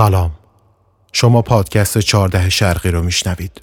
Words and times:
سلام. 0.00 0.30
شما 1.12 1.42
پادکست 1.42 1.98
چارده 1.98 2.50
شرقی 2.50 2.90
رو 2.90 3.02
میشنوید. 3.02 3.62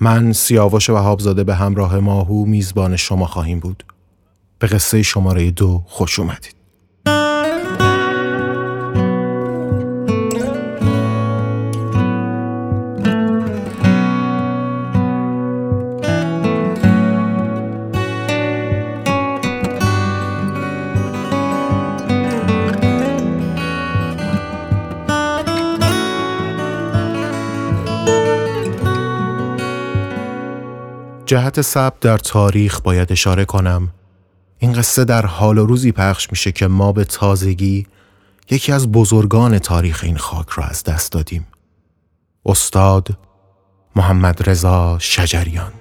من 0.00 0.32
سیاوش 0.32 0.90
وهابزاده 0.90 1.44
به 1.44 1.54
همراه 1.54 1.98
ماهو 1.98 2.44
میزبان 2.46 2.96
شما 2.96 3.26
خواهیم 3.26 3.60
بود. 3.60 3.84
به 4.58 4.66
قصه 4.66 5.02
شماره 5.02 5.50
دو 5.50 5.82
خوش 5.86 6.18
اومدید. 6.18 6.59
جهت 31.30 31.62
ثبت 31.62 32.00
در 32.00 32.18
تاریخ 32.18 32.80
باید 32.80 33.12
اشاره 33.12 33.44
کنم. 33.44 33.88
این 34.58 34.72
قصه 34.72 35.04
در 35.04 35.26
حال 35.26 35.58
و 35.58 35.66
روزی 35.66 35.92
پخش 35.92 36.30
میشه 36.30 36.52
که 36.52 36.66
ما 36.66 36.92
به 36.92 37.04
تازگی 37.04 37.86
یکی 38.50 38.72
از 38.72 38.92
بزرگان 38.92 39.58
تاریخ 39.58 40.00
این 40.04 40.16
خاک 40.16 40.48
را 40.48 40.64
از 40.64 40.84
دست 40.84 41.12
دادیم. 41.12 41.46
استاد 42.46 43.08
محمد 43.96 44.50
رضا 44.50 44.98
شجریان 45.00 45.72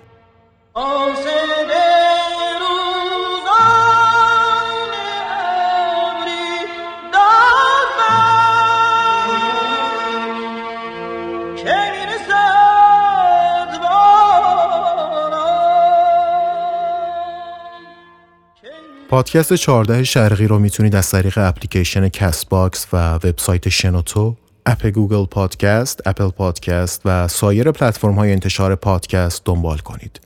پادکست 19.20 19.54
14 19.54 20.04
شرقی 20.04 20.48
رو 20.48 20.60
می‌تونید 20.60 20.96
از 20.96 21.10
طریق 21.10 21.38
اپلیکیشن 21.38 22.10
Castbox 22.10 22.88
و 22.94 23.14
وبسایت 23.14 23.70
شنوتو، 23.70 24.36
اپ 24.66 24.86
Google 24.86 25.26
Podcast، 25.26 26.02
Apple 26.08 26.30
Podcast 26.30 27.02
و 27.06 27.28
سایر 27.28 27.72
پلتفرم 27.72 28.14
های 28.14 28.32
انتشار 28.32 28.76
پادکست 28.76 29.42
دنبال 29.46 29.78
کنید. 29.78 30.22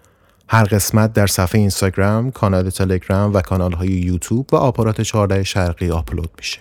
هر 0.48 0.64
قسمت 0.64 1.14
در 1.14 1.28
صفحه 1.28 1.62
اینستاگرام، 1.62 2.32
کانال 2.32 2.70
تلگرام 2.70 3.34
و 3.34 3.42
کانال 3.42 3.74
های 3.74 3.88
یوتیوب 3.88 4.54
و 4.54 4.56
آپارات 4.56 5.02
14 5.02 5.44
شرقی 5.44 5.92
آپلود 5.92 6.30
میشه. 6.38 6.60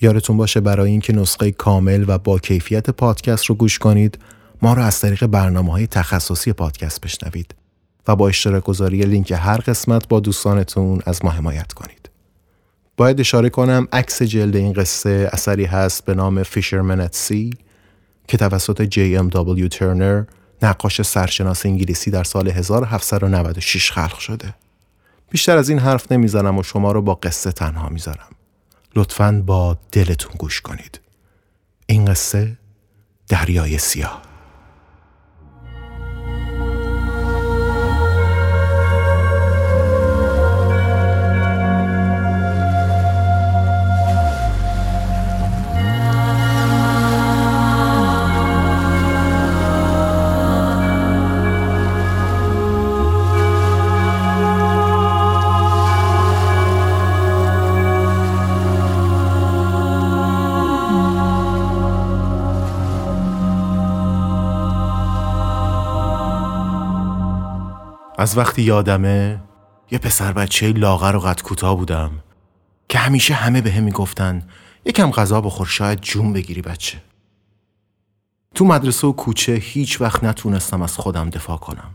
یادتون 0.00 0.36
باشه 0.36 0.60
برای 0.60 0.90
اینکه 0.90 1.12
نسخه 1.12 1.50
کامل 1.50 2.04
و 2.08 2.18
با 2.18 2.38
کیفیت 2.38 2.90
پادکست 2.90 3.44
رو 3.44 3.54
گوش 3.54 3.78
کنید، 3.78 4.18
ما 4.62 4.72
رو 4.72 4.82
از 4.82 5.00
طریق 5.00 5.26
برنامه 5.26 5.72
های 5.72 5.86
تخصصی 5.86 6.52
پادکست 6.52 7.00
بشنوید. 7.00 7.54
و 8.08 8.16
با 8.16 8.28
اشتراک 8.28 8.64
گذاری 8.64 9.00
لینک 9.02 9.32
هر 9.32 9.56
قسمت 9.56 10.08
با 10.08 10.20
دوستانتون 10.20 11.00
از 11.06 11.24
ما 11.24 11.30
حمایت 11.30 11.72
کنید. 11.72 12.10
باید 12.96 13.20
اشاره 13.20 13.48
کنم 13.50 13.88
عکس 13.92 14.22
جلد 14.22 14.56
این 14.56 14.72
قصه 14.72 15.28
اثری 15.32 15.64
هست 15.64 16.04
به 16.04 16.14
نام 16.14 16.42
Fisherman 16.42 17.08
at 17.08 17.28
Sea 17.28 17.56
که 18.28 18.36
توسط 18.36 18.84
JMW 18.94 19.68
ترنر 19.68 20.24
نقاش 20.62 21.02
سرشناس 21.02 21.66
انگلیسی 21.66 22.10
در 22.10 22.24
سال 22.24 22.48
1796 22.48 23.92
خلق 23.92 24.18
شده. 24.18 24.54
بیشتر 25.30 25.56
از 25.56 25.68
این 25.68 25.78
حرف 25.78 26.12
نمی‌زنم 26.12 26.58
و 26.58 26.62
شما 26.62 26.92
رو 26.92 27.02
با 27.02 27.14
قصه 27.14 27.52
تنها 27.52 27.88
می‌ذارم. 27.88 28.30
لطفاً 28.96 29.42
با 29.46 29.78
دلتون 29.92 30.32
گوش 30.38 30.60
کنید. 30.60 31.00
این 31.86 32.04
قصه 32.04 32.58
دریای 33.28 33.78
سیاه 33.78 34.27
از 68.28 68.38
وقتی 68.38 68.62
یادمه 68.62 69.40
یه 69.90 69.98
پسر 69.98 70.32
بچه 70.32 70.72
لاغر 70.72 71.16
و 71.16 71.20
قد 71.20 71.42
کوتاه 71.42 71.76
بودم 71.76 72.10
که 72.88 72.98
همیشه 72.98 73.34
همه 73.34 73.60
به 73.60 73.72
هم 73.72 73.82
می‌گفتن 73.82 74.42
یکم 74.84 75.10
غذا 75.10 75.40
بخور 75.40 75.66
شاید 75.66 76.00
جون 76.00 76.32
بگیری 76.32 76.62
بچه. 76.62 77.02
تو 78.54 78.64
مدرسه 78.64 79.06
و 79.06 79.12
کوچه 79.12 79.52
هیچ 79.52 80.00
وقت 80.00 80.24
نتونستم 80.24 80.82
از 80.82 80.96
خودم 80.96 81.30
دفاع 81.30 81.56
کنم. 81.56 81.90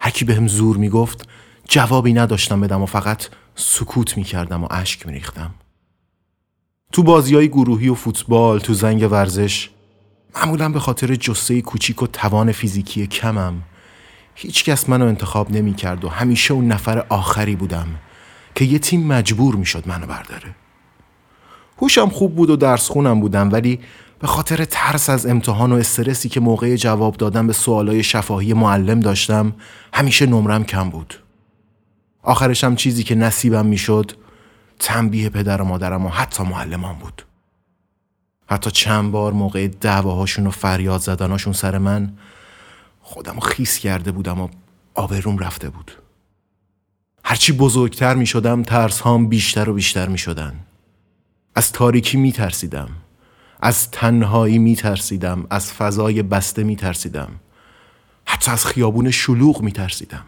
هکی 0.00 0.24
به 0.24 0.34
هم 0.34 0.48
زور 0.48 0.76
می‌گفت 0.76 1.28
جوابی 1.68 2.12
نداشتم 2.12 2.60
بدم 2.60 2.82
و 2.82 2.86
فقط 2.86 3.28
سکوت 3.54 4.16
می‌کردم 4.16 4.64
و 4.64 4.68
اشک 4.70 5.06
میریختم. 5.06 5.54
تو 6.92 7.02
بازی 7.02 7.34
های 7.34 7.48
گروهی 7.48 7.88
و 7.88 7.94
فوتبال 7.94 8.58
تو 8.58 8.74
زنگ 8.74 9.08
ورزش 9.12 9.70
معمولا 10.36 10.68
به 10.68 10.80
خاطر 10.80 11.14
جسه 11.14 11.60
کوچیک 11.60 12.02
و 12.02 12.06
توان 12.06 12.52
فیزیکی 12.52 13.06
کمم 13.06 13.62
هیچ 14.42 14.64
کس 14.64 14.88
منو 14.88 15.06
انتخاب 15.06 15.50
نمی 15.50 15.74
کرد 15.74 16.04
و 16.04 16.08
همیشه 16.08 16.54
اون 16.54 16.68
نفر 16.68 17.04
آخری 17.08 17.56
بودم 17.56 17.86
که 18.54 18.64
یه 18.64 18.78
تیم 18.78 19.06
مجبور 19.06 19.56
می 19.56 19.66
شد 19.66 19.88
منو 19.88 20.06
برداره. 20.06 20.54
هوشم 21.78 22.08
خوب 22.08 22.36
بود 22.36 22.50
و 22.50 22.56
درس 22.56 22.88
خونم 22.88 23.20
بودم 23.20 23.52
ولی 23.52 23.80
به 24.18 24.26
خاطر 24.26 24.64
ترس 24.64 25.10
از 25.10 25.26
امتحان 25.26 25.72
و 25.72 25.74
استرسی 25.74 26.28
که 26.28 26.40
موقع 26.40 26.76
جواب 26.76 27.16
دادن 27.16 27.46
به 27.46 27.52
سوالای 27.52 28.02
شفاهی 28.02 28.52
معلم 28.52 29.00
داشتم 29.00 29.52
همیشه 29.94 30.26
نمرم 30.26 30.64
کم 30.64 30.90
بود. 30.90 31.14
آخرشم 32.22 32.74
چیزی 32.74 33.02
که 33.02 33.14
نصیبم 33.14 33.66
می‌شد 33.66 34.12
تنبیه 34.78 35.28
پدر 35.28 35.62
و 35.62 35.64
مادرم 35.64 36.06
و 36.06 36.08
حتی 36.08 36.42
معلمان 36.42 36.94
بود. 36.94 37.22
حتی 38.50 38.70
چند 38.70 39.12
بار 39.12 39.32
موقع 39.32 39.68
دعواهاشون 39.68 40.46
و 40.46 40.50
فریاد 40.50 41.00
زدناشون 41.00 41.52
سر 41.52 41.78
من 41.78 42.12
خودم 43.10 43.40
خیس 43.40 43.78
کرده 43.78 44.12
بودم 44.12 44.40
و 44.40 44.48
آبروم 44.94 45.38
رفته 45.38 45.68
بود. 45.70 45.92
هرچی 47.24 47.52
بزرگتر 47.52 48.14
می 48.14 48.26
شدم 48.26 48.62
ترس 48.62 49.00
هام 49.00 49.28
بیشتر 49.28 49.68
و 49.70 49.74
بیشتر 49.74 50.08
می 50.08 50.18
شدن. 50.18 50.60
از 51.54 51.72
تاریکی 51.72 52.16
می 52.16 52.32
ترسیدم. 52.32 52.88
از 53.60 53.90
تنهایی 53.90 54.58
می 54.58 54.76
ترسیدم. 54.76 55.46
از 55.50 55.72
فضای 55.72 56.22
بسته 56.22 56.64
می 56.64 56.76
ترسیدم. 56.76 57.28
حتی 58.24 58.50
از 58.50 58.66
خیابون 58.66 59.10
شلوغ 59.10 59.62
می 59.62 59.72
ترسیدم. 59.72 60.24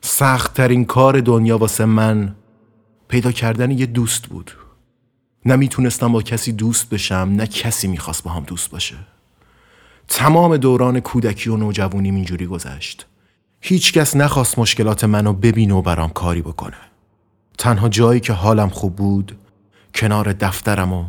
سخت 0.00 0.54
ترین 0.54 0.84
کار 0.84 1.20
دنیا 1.20 1.58
واسه 1.58 1.84
من 1.84 2.34
پیدا 3.08 3.32
کردن 3.32 3.70
یه 3.70 3.86
دوست 3.86 4.26
بود. 4.26 4.50
نمی‌تونستم 5.44 6.12
با 6.12 6.22
کسی 6.22 6.52
دوست 6.52 6.90
بشم 6.90 7.32
نه 7.36 7.46
کسی 7.46 7.88
می‌خواست 7.88 8.22
با 8.22 8.30
هم 8.30 8.44
دوست 8.44 8.70
باشه. 8.70 8.96
تمام 10.10 10.56
دوران 10.56 11.00
کودکی 11.00 11.50
و 11.50 11.56
نوجوانی 11.56 12.10
اینجوری 12.10 12.46
گذشت. 12.46 13.06
هیچکس 13.60 14.16
نخواست 14.16 14.58
مشکلات 14.58 15.04
منو 15.04 15.32
ببینه 15.32 15.74
و 15.74 15.82
برام 15.82 16.10
کاری 16.10 16.42
بکنه. 16.42 16.76
تنها 17.58 17.88
جایی 17.88 18.20
که 18.20 18.32
حالم 18.32 18.68
خوب 18.68 18.96
بود 18.96 19.38
کنار 19.94 20.32
دفترم 20.32 20.92
و 20.92 21.04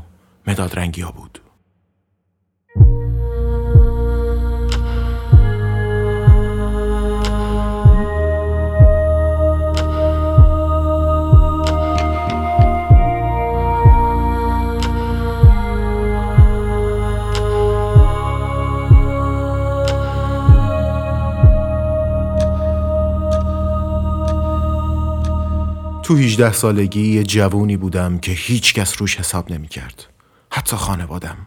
مداد 0.48 0.80
رنگی 0.80 1.02
ها 1.02 1.12
بود. 1.12 1.42
تو 26.12 26.18
18 26.18 26.52
سالگی 26.52 27.02
یه 27.02 27.24
جوونی 27.24 27.78
بودم 27.78 28.18
که 28.18 28.32
هیچ 28.32 28.74
کس 28.74 29.02
روش 29.02 29.20
حساب 29.20 29.52
نمی 29.52 29.68
کرد. 29.68 30.06
حتی 30.52 30.76
خانوادم. 30.76 31.38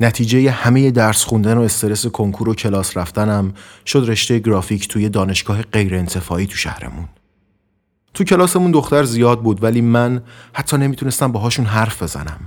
نتیجه 0.00 0.50
همه 0.50 0.90
درس 0.90 1.24
خوندن 1.24 1.58
و 1.58 1.60
استرس 1.60 2.06
کنکور 2.06 2.48
و 2.48 2.54
کلاس 2.54 2.96
رفتنم 2.96 3.54
شد 3.86 4.04
رشته 4.08 4.38
گرافیک 4.38 4.88
توی 4.88 5.08
دانشگاه 5.08 5.62
غیر 5.62 5.94
انتفاعی 5.94 6.46
تو 6.46 6.56
شهرمون. 6.56 7.08
تو 8.14 8.24
کلاسمون 8.24 8.70
دختر 8.70 9.04
زیاد 9.04 9.42
بود 9.42 9.62
ولی 9.62 9.80
من 9.80 10.22
حتی 10.52 10.76
نمی‌تونستم 10.76 11.32
باهاشون 11.32 11.66
حرف 11.66 12.02
بزنم. 12.02 12.40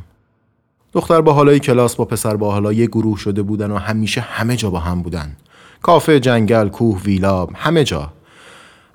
دختر 0.93 1.21
با 1.21 1.33
حالای 1.33 1.59
کلاس 1.59 1.95
با 1.95 2.05
پسر 2.05 2.35
با 2.35 2.51
حالا 2.51 2.73
یه 2.73 2.85
گروه 2.85 3.17
شده 3.17 3.41
بودن 3.41 3.71
و 3.71 3.77
همیشه 3.77 4.21
همه 4.21 4.55
جا 4.55 4.69
با 4.69 4.79
هم 4.79 5.01
بودن 5.01 5.35
کافه 5.81 6.19
جنگل 6.19 6.69
کوه 6.69 7.01
ویلا 7.01 7.47
همه 7.55 7.83
جا 7.83 8.13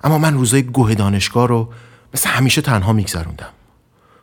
اما 0.03 0.17
من 0.17 0.33
روزای 0.33 0.61
گوه 0.61 0.95
دانشگاه 0.95 1.47
رو 1.47 1.69
مثل 2.13 2.29
همیشه 2.29 2.61
تنها 2.61 2.93
میگذروندم. 2.93 3.49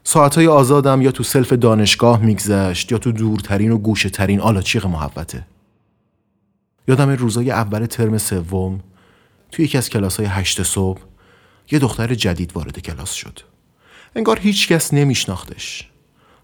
ساعتهای 0.05 0.47
آزادم 0.47 1.03
یا 1.03 1.11
تو 1.11 1.23
سلف 1.23 1.53
دانشگاه 1.53 2.21
میگذشت 2.21 2.93
یا 2.93 2.99
تو 2.99 3.13
دورترین 3.13 3.73
و 3.73 3.79
گوشه 3.79 4.11
ترین 4.11 4.41
آلاچیق 4.41 4.87
محوطه 4.87 5.47
یادم 6.89 7.11
روزای 7.11 7.51
اول 7.51 7.87
ترم 7.87 8.19
سوم 8.19 8.81
توی 9.53 9.65
یکی 9.65 9.79
از 9.79 9.91
کلاس 9.91 10.17
های 10.17 10.27
هشت 10.27 10.63
صبح 10.63 11.01
یه 11.71 11.79
دختر 11.79 12.15
جدید 12.15 12.53
وارد 12.57 12.79
کلاس 12.79 13.13
شد. 13.13 13.41
انگار 14.17 14.39
هیچ 14.39 14.69
کس 14.69 14.95
نمیشناختش. 14.95 15.91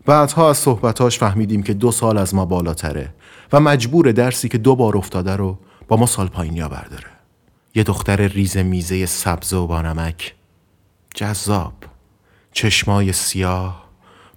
بعدها 0.07 0.51
از 0.51 0.57
صحبتاش 0.59 1.19
فهمیدیم 1.19 1.63
که 1.63 1.75
دو 1.75 1.93
سال 1.93 2.19
از 2.19 2.35
ما 2.35 2.45
بالاتره 2.45 3.15
و 3.53 3.61
مجبوره 3.61 4.13
درسی 4.13 4.49
که 4.49 4.59
دو 4.59 4.77
بار 4.77 4.97
افتاده 4.97 5.37
رو 5.37 5.59
با 5.89 5.97
ما 5.97 6.07
سال 6.07 6.29
پایینیا 6.29 6.69
برداره 6.69 7.11
یه 7.75 7.83
دختر 7.83 8.17
ریز 8.17 8.57
میزه 8.57 9.07
سبز 9.07 9.53
و 9.53 9.67
بانمک 9.67 10.35
جذاب 11.17 11.73
چشمای 12.53 13.13
سیاه 13.13 13.89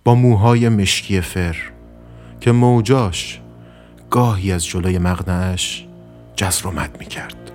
با 0.04 0.16
موهای 0.16 0.70
مشکی 0.70 1.22
فر 1.22 1.58
که 2.42 2.52
موجاش 2.52 3.42
گاهی 4.10 4.52
از 4.52 4.66
جلوی 4.66 4.98
مغنش 4.98 5.88
جزر 6.36 6.68
و 6.68 6.72
مد 6.72 6.98
می 7.00 7.06
کرد. 7.06 7.49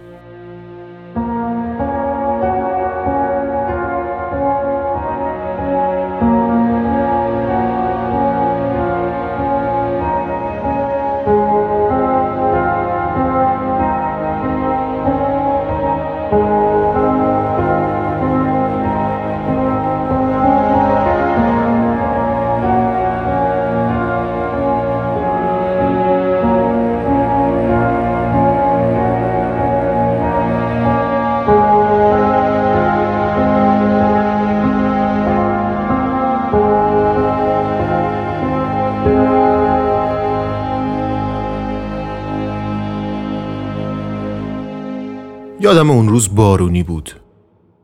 یادم 45.74 45.90
اون 45.90 46.08
روز 46.08 46.34
بارونی 46.34 46.82
بود. 46.82 47.20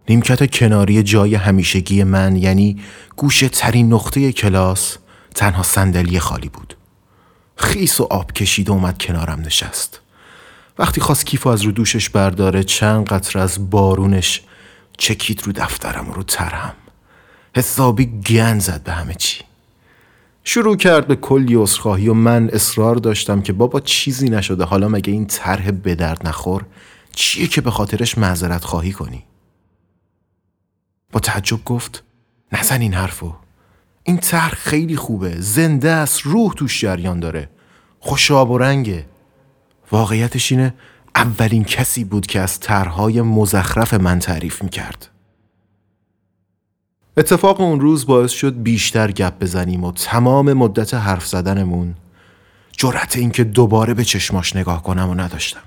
نیمکت 0.08 0.50
کناری 0.50 1.02
جای 1.02 1.34
همیشگی 1.34 2.04
من 2.04 2.36
یعنی 2.36 2.82
گوشه 3.16 3.48
ترین 3.48 3.92
نقطه 3.92 4.32
کلاس 4.32 4.96
تنها 5.34 5.62
صندلی 5.62 6.20
خالی 6.20 6.48
بود. 6.48 6.76
خیس 7.56 8.00
و 8.00 8.06
آب 8.10 8.32
کشید 8.32 8.68
و 8.68 8.72
اومد 8.72 9.02
کنارم 9.02 9.40
نشست. 9.40 10.00
وقتی 10.78 11.00
خواست 11.00 11.26
کیف 11.26 11.46
از 11.46 11.62
رو 11.62 11.72
دوشش 11.72 12.08
برداره 12.08 12.64
چند 12.64 13.06
قطر 13.06 13.38
از 13.38 13.70
بارونش 13.70 14.42
چکید 14.98 15.46
رو 15.46 15.52
دفترم 15.52 16.10
و 16.10 16.12
رو 16.12 16.22
ترهم 16.22 16.74
حسابی 17.56 18.06
گن 18.06 18.58
زد 18.58 18.82
به 18.82 18.92
همه 18.92 19.14
چی. 19.14 19.44
شروع 20.44 20.76
کرد 20.76 21.06
به 21.06 21.16
کلی 21.16 21.56
اصخاهی 21.56 22.08
و 22.08 22.14
من 22.14 22.50
اصرار 22.52 22.94
داشتم 22.94 23.42
که 23.42 23.52
بابا 23.52 23.80
چیزی 23.80 24.28
نشده 24.28 24.64
حالا 24.64 24.88
مگه 24.88 25.12
این 25.12 25.26
طرح 25.26 25.70
به 25.70 25.94
درد 25.94 26.28
نخور؟ 26.28 26.64
چیه 27.12 27.46
که 27.46 27.60
به 27.60 27.70
خاطرش 27.70 28.18
معذرت 28.18 28.64
خواهی 28.64 28.92
کنی؟ 28.92 29.24
با 31.12 31.20
تعجب 31.20 31.64
گفت 31.64 32.04
نزن 32.52 32.80
این 32.80 32.94
حرفو. 32.94 33.34
این 34.02 34.18
طرح 34.18 34.54
خیلی 34.54 34.96
خوبه. 34.96 35.40
زنده 35.40 35.90
است 35.90 36.20
روح 36.20 36.54
توش 36.54 36.80
جریان 36.80 37.20
داره. 37.20 37.48
خوشاب 38.00 38.50
و 38.50 38.58
رنگه. 38.58 39.06
واقعیتش 39.92 40.52
اینه 40.52 40.74
اولین 41.14 41.64
کسی 41.64 42.04
بود 42.04 42.26
که 42.26 42.40
از 42.40 42.60
طرحهای 42.60 43.22
مزخرف 43.22 43.94
من 43.94 44.18
تعریف 44.18 44.62
می‌کرد. 44.62 45.10
اتفاق 47.16 47.60
اون 47.60 47.80
روز 47.80 48.06
باعث 48.06 48.30
شد 48.30 48.62
بیشتر 48.62 49.10
گپ 49.10 49.38
بزنیم 49.38 49.84
و 49.84 49.92
تمام 49.92 50.52
مدت 50.52 50.94
حرف 50.94 51.26
زدنمون 51.26 51.94
جرأت 52.72 53.16
اینکه 53.16 53.44
دوباره 53.44 53.94
به 53.94 54.04
چشماش 54.04 54.56
نگاه 54.56 54.82
کنم 54.82 55.08
و 55.08 55.14
نداشتم. 55.14 55.60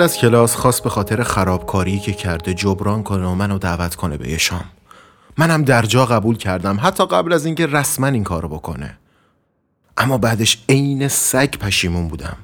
بعد 0.00 0.10
از 0.10 0.16
کلاس 0.16 0.56
خواست 0.56 0.82
به 0.82 0.90
خاطر 0.90 1.22
خرابکاری 1.22 1.98
که 1.98 2.12
کرده 2.12 2.54
جبران 2.54 3.02
کنه 3.02 3.26
و 3.26 3.34
منو 3.34 3.58
دعوت 3.58 3.94
کنه 3.94 4.16
به 4.16 4.38
شام. 4.38 4.64
منم 5.38 5.64
در 5.64 5.82
جا 5.82 6.06
قبول 6.06 6.36
کردم 6.36 6.78
حتی 6.82 7.06
قبل 7.06 7.32
از 7.32 7.46
اینکه 7.46 7.66
رسما 7.66 8.06
این 8.06 8.24
کارو 8.24 8.48
بکنه. 8.48 8.98
اما 9.96 10.18
بعدش 10.18 10.58
عین 10.68 11.08
سگ 11.08 11.50
پشیمون 11.50 12.08
بودم. 12.08 12.36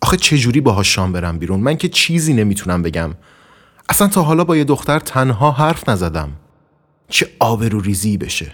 آخه 0.00 0.16
چجوری 0.16 0.60
باهاش 0.60 0.94
شام 0.94 1.12
برم 1.12 1.38
بیرون؟ 1.38 1.60
من 1.60 1.76
که 1.76 1.88
چیزی 1.88 2.32
نمی‌تونم 2.32 2.82
بگم. 2.82 3.14
اصلا 3.88 4.08
تا 4.08 4.22
حالا 4.22 4.44
با 4.44 4.56
یه 4.56 4.64
دختر 4.64 4.98
تنها 4.98 5.50
حرف 5.50 5.88
نزدم. 5.88 6.32
چه 7.08 7.30
آبرو 7.38 7.80
ریزی 7.80 8.16
بشه. 8.16 8.52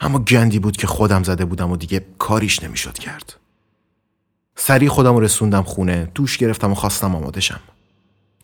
اما 0.00 0.18
گندی 0.18 0.58
بود 0.58 0.76
که 0.76 0.86
خودم 0.86 1.22
زده 1.22 1.44
بودم 1.44 1.70
و 1.70 1.76
دیگه 1.76 2.06
کاریش 2.18 2.62
نمی‌شد 2.62 2.98
کرد. 2.98 3.43
سریع 4.56 4.88
خودم 4.88 5.16
رسوندم 5.16 5.62
خونه 5.62 6.10
دوش 6.14 6.36
گرفتم 6.38 6.72
و 6.72 6.74
خواستم 6.74 7.14
آماده 7.14 7.40
شم 7.40 7.60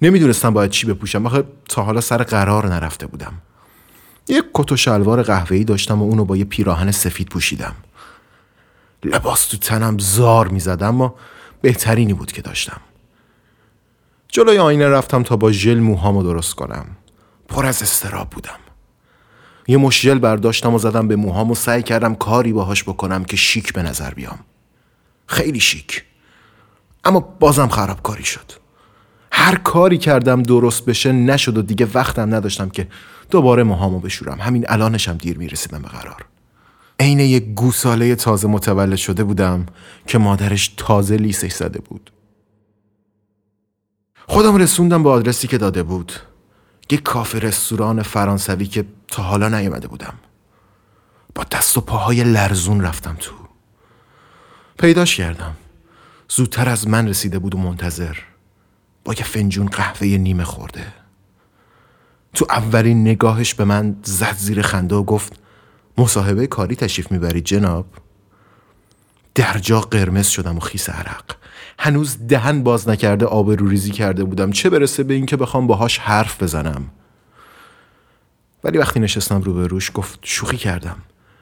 نمی‌دونستم 0.03 0.51
باید 0.51 0.71
چی 0.71 0.87
بپوشم. 0.87 1.27
آخه 1.27 1.45
تا 1.69 1.83
حالا 1.83 2.01
سر 2.01 2.23
قرار 2.23 2.67
نرفته 2.67 3.07
بودم. 3.07 3.33
یک 4.29 4.45
کت 4.55 4.73
و 4.73 4.77
شلوار 4.77 5.23
قهوه‌ای 5.23 5.65
داشتم 5.65 6.03
و 6.03 6.05
اونو 6.05 6.25
با 6.25 6.37
یه 6.37 6.45
پیراهن 6.45 6.91
سفید 6.91 7.29
پوشیدم. 7.29 7.75
لباس 9.05 9.47
تو 9.47 9.57
تنم 9.57 9.99
زار 9.99 10.49
می‌زد 10.49 10.83
اما 10.83 11.15
بهترینی 11.63 12.15
بود 12.15 12.33
که 12.33 12.43
داشتم. 12.43 12.81
جلوی 14.29 14.59
آینه 14.59 14.89
رفتم 14.89 15.23
تا 15.23 15.37
با 15.37 15.53
ژل 15.53 15.79
موهامو 15.79 16.23
درست 16.23 16.55
کنم. 16.55 16.87
پر 17.49 17.67
از 17.67 17.83
استراب 17.83 18.31
بودم. 18.31 18.59
یه 19.69 19.77
مش 19.77 20.03
ژل 20.03 20.19
برداشتم 20.19 20.75
و 20.75 20.79
زدم 20.79 21.09
به 21.09 21.17
موهام 21.17 21.51
و 21.51 21.55
سعی 21.55 21.83
کردم 21.83 22.15
کاری 22.15 22.53
باهاش 22.53 22.85
بکنم 22.85 23.25
که 23.25 23.37
شیک 23.37 23.73
به 23.73 23.83
نظر 23.83 24.15
بیام. 24.15 24.39
خیلی 25.31 25.61
شیک. 25.61 26.05
اما 27.05 27.21
بازم 27.21 27.69
خرابکاری 27.69 28.25
شد. 28.25 28.53
هر 29.33 29.55
کاری 29.55 29.99
کردم 29.99 30.43
درست 30.43 30.85
بشه 30.85 31.13
نشد 31.13 31.59
و 31.59 31.63
دیگه 31.63 31.89
وقتم 31.95 32.35
نداشتم 32.35 32.69
که 32.69 32.89
دوباره 33.31 33.63
موهامو 33.63 34.01
بشورم. 34.01 34.41
همین 34.41 34.65
الانشم 34.69 35.17
دیر 35.17 35.39
می‌رسیدم 35.39 35.83
به 35.83 35.89
قرار. 35.89 36.25
عین 37.01 37.21
یک 37.21 37.45
گوساله 37.45 38.15
تازه 38.15 38.49
متولد 38.49 38.97
شده 38.97 39.25
بودم 39.25 39.67
که 40.07 40.19
مادرش 40.19 40.69
تازه 40.77 41.17
لیسش 41.17 41.53
زده 41.53 41.81
بود. 41.81 42.13
خودم 44.27 44.57
رسوندم 44.57 45.03
به 45.03 45.11
آدرسی 45.11 45.49
که 45.49 45.59
داده 45.59 45.83
بود. 45.83 46.13
یک 46.91 47.03
کافه 47.03 47.39
رستوران 47.39 48.03
فرانسوی 48.03 48.67
که 48.67 48.85
تا 49.09 49.23
حالا 49.23 49.49
نیومده 49.49 49.89
بودم. 49.89 50.15
با 51.35 51.45
دست 51.51 51.79
و 51.79 51.81
پاهای 51.81 52.25
لرزون 52.25 52.81
رفتم 52.81 53.17
تو. 53.21 53.50
پیداش 54.81 55.17
کردم. 55.17 55.55
زودتر 56.29 56.69
از 56.69 56.89
من 56.89 57.09
رسیده 57.09 57.39
بود 57.39 57.55
و 57.55 57.59
منتظر. 57.59 58.17
با 59.05 59.15
یه 59.15 59.25
فنجون 59.25 59.67
قهوه 59.67 60.07
نیمه 60.07 60.45
خورده. 60.45 60.87
تو 62.35 62.47
اولین 62.51 63.01
نگاهش 63.01 63.55
به 63.55 63.65
من 63.65 63.97
زد 64.03 64.35
زیر 64.37 64.63
خنده 64.63 64.95
و 64.95 65.03
گفت 65.03 65.33
مصاحبه 65.99 66.47
کاری 66.47 66.77
تشریف 66.77 67.13
می‌برید 67.13 67.45
جناب. 67.45 67.87
در 69.35 69.59
جا 69.59 69.81
قرمز 69.81 70.27
شدم 70.27 70.57
و 70.57 70.61
خیس 70.61 70.91
عرق. 70.91 71.25
هنوز 71.79 72.27
دهن 72.29 72.63
باز 72.63 72.89
نکرده 72.89 73.27
آبروریزی 73.27 73.91
کرده 73.91 74.25
بودم. 74.25 74.51
چه 74.51 74.71
برسه 74.71 75.03
به 75.03 75.15
اینکه 75.15 75.37
بخوام 75.37 75.67
باهاش 75.67 75.99
حرف 75.99 76.43
بزنم. 76.43 76.91
ولی 78.65 78.79
وقتی 78.79 79.01
نشستم 79.01 79.43
روبروش 79.43 79.91
گفت 79.95 80.19
شوخی 80.23 80.57
کردم. 80.57 80.97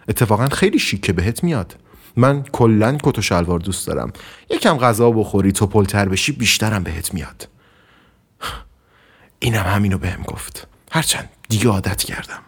اتفاقا 0.09 0.49
خیلی 0.49 0.79
شیکه 0.79 1.13
بهت 1.13 1.45
میاد. 1.45 1.77
من 2.19 2.43
کلا 2.43 2.99
کت 3.03 3.19
و 3.19 3.23
شلوار 3.23 3.59
دوست 3.59 3.87
دارم. 3.87 4.13
یکم 4.51 4.77
غذا 4.77 5.11
بخوری 5.11 5.53
تو 5.53 5.67
پلتر 5.67 6.09
بشی 6.09 6.33
بیشترم 6.33 6.83
بهت 6.83 7.15
میاد. 7.15 7.49
اینم 9.39 9.63
همینو 9.63 9.99
بهم 9.99 10.23
گفت. 10.23 10.67
هرچند 10.93 11.29
دیگه 11.49 11.69
عادت 11.69 12.03
کردم. 12.03 12.39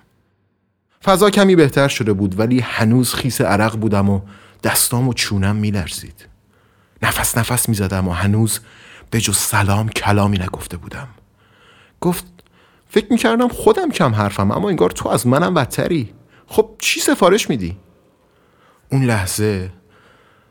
فضا 1.05 1.31
کمی 1.31 1.57
بهتر 1.57 1.89
شده 1.89 2.13
بود 2.13 2.39
ولی 2.39 2.61
هنوز 2.61 3.15
خیس 3.15 3.41
عرق 3.41 3.77
بودم 3.77 4.09
و 4.09 4.21
دستام 4.63 5.09
و 5.09 5.13
چونم 5.13 5.57
میلرزید. 5.57 6.29
نفس 7.03 7.39
نفس 7.39 7.69
می‌زدم 7.69 8.09
و 8.09 8.13
هنوز 8.13 8.61
به 9.11 9.21
جز 9.21 9.37
سلام 9.37 9.89
کلامی 9.89 10.39
نگفته 10.39 10.77
بودم. 10.77 11.09
گفت 12.01 12.25
فکر 12.89 13.13
می‌کردم 13.13 13.49
خودم 13.49 13.91
کم 13.91 14.15
حرفم 14.15 14.51
اما 14.51 14.69
انگار 14.69 14.91
تو 14.91 15.09
از 15.09 15.27
منم 15.27 15.55
بدتری. 15.55 16.15
خب 16.47 16.71
چی 16.79 17.01
سفارش 17.01 17.51
میدی؟ 17.51 17.77
اون 18.93 19.05
لحظه 19.05 19.73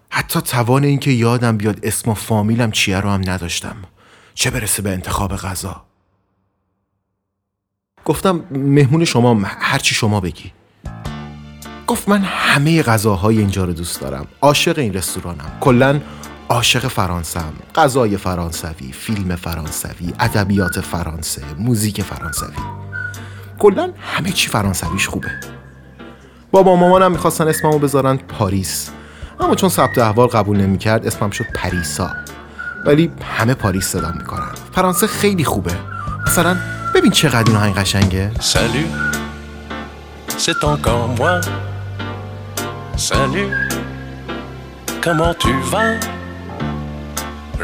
حتی 0.10 0.42
توان 0.42 0.84
اینکه 0.84 1.12
یادم 1.12 1.58
بیاد 1.58 1.80
اسم 1.84 2.12
و 2.12 2.14
فامیلم 2.14 2.72
چیه 2.72 3.00
رو 3.00 3.10
هم 3.10 3.22
نداشتم. 3.26 3.76
چه 4.34 4.52
برسه 4.52 4.82
به 4.82 4.90
انتخاب 4.90 5.36
غذا؟ 5.36 5.86
گفتم 8.06 8.44
مهمون 8.52 9.06
شما 9.06 9.42
هرچی 9.44 9.96
شما 9.96 10.20
بگی. 10.20 10.52
گفت 11.88 12.10
من 12.10 12.22
همه 12.22 12.84
غذاهای 12.84 13.38
اینجا 13.38 13.66
رو 13.66 13.74
دوست 13.74 14.02
دارم. 14.02 14.28
عاشق 14.42 14.80
این 14.80 14.94
رستورانم. 14.94 15.58
کلا 15.60 16.02
عاشق 16.50 16.88
فرانسم 16.88 17.54
غذای 17.76 18.18
فرانسوی 18.18 18.92
فیلم 18.92 19.36
فرانسوی 19.36 20.14
ادبیات 20.20 20.82
فرانسه 20.82 21.42
موزیک 21.58 22.02
فرانسوی. 22.02 22.56
کلا 23.60 23.94
همه 24.02 24.32
چی 24.32 24.50
فرانسویش 24.50 25.08
خوبه. 25.08 25.59
بابا 26.52 26.76
مامانم 26.76 27.12
می‌خواستن 27.12 27.48
اسممو 27.48 27.80
بذارن 27.80 28.18
پاریس. 28.18 28.90
اما 29.40 29.56
چون 29.56 29.70
ثبت 29.70 29.98
احوال 29.98 30.28
قبول 30.28 30.58
نمی‌کرد 30.58 31.08
اسمم 31.08 31.30
شد 31.30 31.46
پریسا. 31.56 32.10
ولی 32.86 33.12
همه 33.38 33.54
پاریس 33.54 33.88
صدا 33.88 34.12
می‌کنن. 34.18 34.50
فرانسه 34.76 35.08
خیلی 35.08 35.44
خوبه. 35.44 35.72
مثلا 36.28 36.58
ببین 36.96 37.12
چقدر 37.12 37.44
این 37.48 37.56
آهنگ 37.56 37.76
قشنگه. 37.76 38.32
Salut, 38.40 38.90
c'est 40.38 40.64
encore 40.64 41.08
moi. 41.20 41.36
Salut, 43.10 43.52
comment 45.06 45.34
tu 45.44 45.54
vas? 45.72 45.94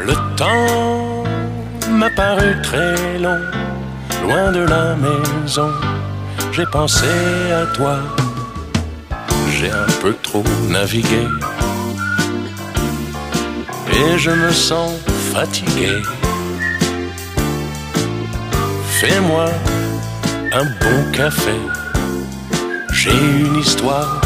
Le 0.08 0.16
temps 0.40 1.24
m'a 2.00 2.10
paru 2.20 2.50
très 2.68 2.96
long, 3.24 3.42
loin 4.22 4.48
de 4.58 4.62
la 4.74 4.84
maison. 5.04 5.72
J'ai 6.54 6.68
pensé 6.78 7.12
à 7.62 7.64
toi, 7.76 7.94
j'ai 9.58 9.70
un 9.70 9.92
peu 10.02 10.14
trop 10.22 10.44
navigué. 10.68 11.26
Et 13.92 14.18
je 14.18 14.30
me 14.30 14.50
sens 14.50 14.92
fatigué. 15.32 16.02
Fais-moi 19.00 19.46
un 20.52 20.64
bon 20.64 21.12
café. 21.12 21.56
J'ai 22.92 23.10
une 23.10 23.56
histoire 23.56 24.20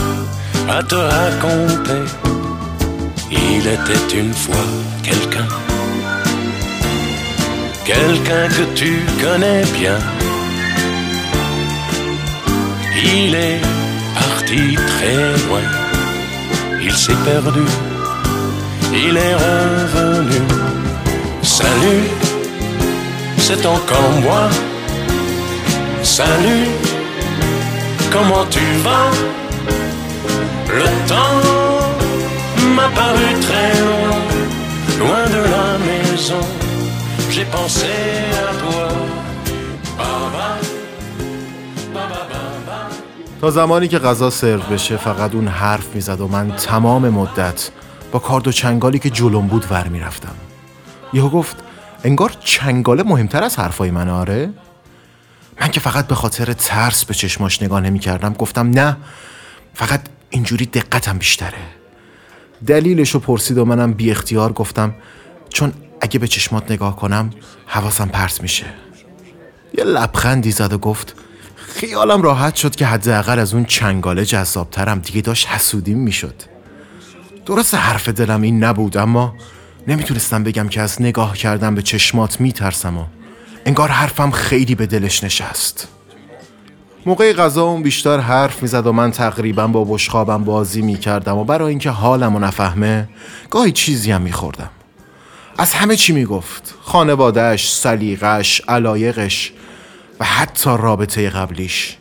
à 0.68 0.82
te 0.82 0.96
raconter. 0.96 2.04
Il 3.30 3.66
était 3.66 4.18
une 4.18 4.32
fois 4.32 4.66
quelqu'un. 5.02 5.48
Quelqu'un 7.84 8.48
que 8.48 8.64
tu 8.74 8.92
connais 9.22 9.64
bien. 9.78 9.98
Il 13.02 13.34
est 13.34 13.79
parti 14.50 14.74
très 14.74 15.46
loin. 15.46 15.60
Il 16.82 16.92
s'est 16.92 17.14
perdu. 17.24 17.60
Il 18.92 19.16
est 19.16 19.34
revenu. 19.34 20.40
Salut 21.42 22.08
c'est 23.38 23.66
encore 23.66 24.12
moi. 24.22 24.48
Salut, 26.02 26.68
comment 28.12 28.44
tu 28.50 28.60
vas? 28.84 29.10
Le 30.68 30.86
temps 31.08 31.40
m'a 32.76 32.88
paru 32.94 33.28
très 33.46 33.72
loin, 33.88 34.20
loin 35.00 35.24
de 35.36 35.42
la 35.54 35.68
maison. 35.88 36.42
J'ai 37.30 37.44
pensé 37.46 37.86
à 38.48 38.54
toi. 38.62 38.88
Baba. 39.98 40.69
تا 43.40 43.50
زمانی 43.50 43.88
که 43.88 43.98
غذا 43.98 44.30
سرو 44.30 44.60
بشه 44.60 44.96
فقط 44.96 45.34
اون 45.34 45.48
حرف 45.48 45.94
می‌زد 45.94 46.20
و 46.20 46.28
من 46.28 46.52
تمام 46.52 47.08
مدت 47.08 47.70
با 48.12 48.18
کارد 48.18 48.48
و 48.48 48.52
چنگالی 48.52 48.98
که 48.98 49.10
جلوم 49.10 49.46
بود 49.46 49.66
ور 49.70 49.88
می‌رفتم. 49.88 50.34
یهو 51.12 51.28
گفت 51.28 51.56
انگار 52.04 52.32
چنگاله 52.40 53.02
مهمتر 53.02 53.42
از 53.42 53.58
حرفای 53.58 53.90
من 53.90 54.08
آره؟ 54.08 54.50
من 55.60 55.68
که 55.68 55.80
فقط 55.80 56.06
به 56.06 56.14
خاطر 56.14 56.52
ترس 56.52 57.04
به 57.04 57.14
چشماش 57.14 57.62
نگاه 57.62 57.80
نمی 57.80 57.98
کردم 57.98 58.32
گفتم 58.32 58.70
نه 58.70 58.96
فقط 59.74 60.00
اینجوری 60.30 60.66
دقتم 60.66 61.18
بیشتره. 61.18 61.58
دلیلشو 62.66 63.18
پرسید 63.18 63.58
و 63.58 63.64
منم 63.64 63.92
بی 63.92 64.10
اختیار 64.10 64.52
گفتم 64.52 64.94
چون 65.48 65.72
اگه 66.00 66.18
به 66.18 66.28
چشمات 66.28 66.70
نگاه 66.70 66.96
کنم 66.96 67.30
حواسم 67.66 68.08
پرت 68.08 68.42
میشه. 68.42 68.66
یه 69.78 69.84
لبخندی 69.84 70.50
زد 70.50 70.72
و 70.72 70.78
گفت 70.78 71.14
خیالم 71.74 72.22
راحت 72.22 72.54
شد 72.54 72.76
که 72.76 72.86
حداقل 72.86 73.38
از 73.38 73.54
اون 73.54 73.64
چنگاله 73.64 74.24
جذابترم. 74.24 74.98
دیگه 74.98 75.20
داشت 75.20 75.48
حسودیم 75.48 75.98
می‌شد. 75.98 76.34
درست 77.46 77.74
حرف 77.74 78.08
دلم 78.08 78.42
این 78.42 78.64
نبود 78.64 78.96
اما 78.96 79.34
نمی‌تونستم 79.88 80.42
بگم 80.42 80.68
که 80.68 80.80
از 80.80 81.02
نگاه 81.02 81.36
کردم 81.36 81.74
به 81.74 81.82
چشمات 81.82 82.40
میترسم 82.40 82.98
و 82.98 83.04
انگار 83.66 83.88
حرفم 83.88 84.30
خیلی 84.30 84.74
به 84.74 84.86
دلش 84.86 85.24
نشست. 85.24 85.88
موقع 87.06 87.32
غذا 87.32 87.62
اون 87.64 87.82
بیشتر 87.82 88.18
حرف 88.18 88.62
می‌زد 88.62 88.86
و 88.86 88.92
من 88.92 89.10
تقریبا 89.10 89.66
با 89.66 89.84
بشخابم 89.84 90.44
بازی 90.44 90.82
می‌کردم 90.82 91.36
و 91.36 91.44
برای 91.44 91.68
اینکه 91.70 91.90
حالم 91.90 92.36
و 92.36 92.38
نفهمه 92.38 93.08
گاهی 93.50 93.72
چیزی 93.72 94.12
هم 94.12 94.22
میخوردم. 94.22 94.70
از 95.58 95.72
همه 95.72 95.96
چی 95.96 96.12
می‌گفت. 96.12 96.74
خانوادهش، 96.82 97.72
سلیقش، 97.72 98.62
علایقش 98.68 99.52
و 100.20 100.24
حتی 100.24 100.70
رابطه 100.70 101.30
قبلیش. 101.30 101.96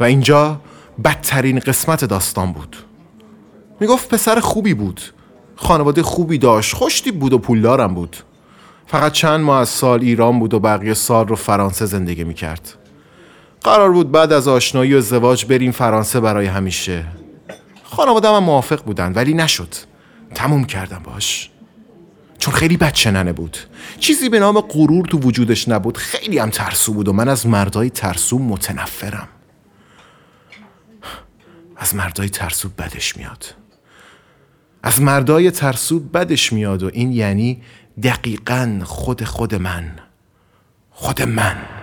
و 0.00 0.04
اینجا 0.04 0.60
بدترین 1.04 1.58
قسمت 1.58 2.04
داستان 2.04 2.52
بود. 2.52 2.76
می‌گفت 3.80 4.08
پسر 4.08 4.40
خوبی 4.40 4.74
بود. 4.74 5.00
خانواده 5.56 6.02
خوبی 6.02 6.38
داشت 6.38 6.74
خوشتیب 6.74 7.18
بود 7.18 7.32
و 7.32 7.38
پولدارم 7.38 7.94
بود. 7.94 8.16
فقط 8.86 9.12
چند 9.12 9.40
ماه 9.40 9.60
از 9.60 9.68
سال 9.68 10.00
ایران 10.00 10.38
بود 10.38 10.54
و 10.54 10.60
بقیه 10.60 10.94
سال 10.94 11.28
رو 11.28 11.36
فرانسه 11.36 11.86
زندگی 11.86 12.24
می‌کرد. 12.24 12.74
قرار 13.60 13.92
بود 13.92 14.12
بعد 14.12 14.32
از 14.32 14.48
آشنایی 14.48 14.94
و 14.94 14.96
ازدواج 14.96 15.44
بریم 15.44 15.70
فرانسه 15.70 16.20
برای 16.20 16.46
همیشه. 16.46 17.04
خانواده 17.84 18.28
هم 18.28 18.44
موافق 18.44 18.84
بودن 18.84 19.12
ولی 19.12 19.34
نشد. 19.34 19.74
تموم 20.34 20.64
کردم 20.64 21.02
باش. 21.04 21.50
چون 22.38 22.54
خیلی 22.54 22.76
بدشننه 22.76 23.32
بود. 23.32 23.58
چیزی 24.00 24.28
به 24.28 24.40
نام 24.40 24.60
غرور 24.60 25.06
تو 25.06 25.18
وجودش 25.18 25.68
نبود 25.68 25.96
خیلی 25.96 26.38
هم 26.38 26.50
ترسو 26.50 26.92
بود 26.94 27.08
و 27.08 27.12
من 27.12 27.28
از 27.28 27.46
مردای 27.46 27.90
ترسو 27.90 28.38
متنفرم. 28.38 29.28
از 31.76 31.94
مردای 31.94 32.28
ترسو 32.28 32.68
بدش 32.68 33.16
میاد. 33.16 33.54
از 34.82 35.00
مردای 35.00 35.50
ترسو 35.50 36.00
بدش 36.00 36.52
میاد 36.52 36.82
و 36.82 36.90
این 36.92 37.12
یعنی 37.12 37.62
دقیقا 38.02 38.80
خود 38.84 39.24
خود 39.24 39.54
من. 39.54 39.92
خود 40.90 41.22
من. 41.22 41.77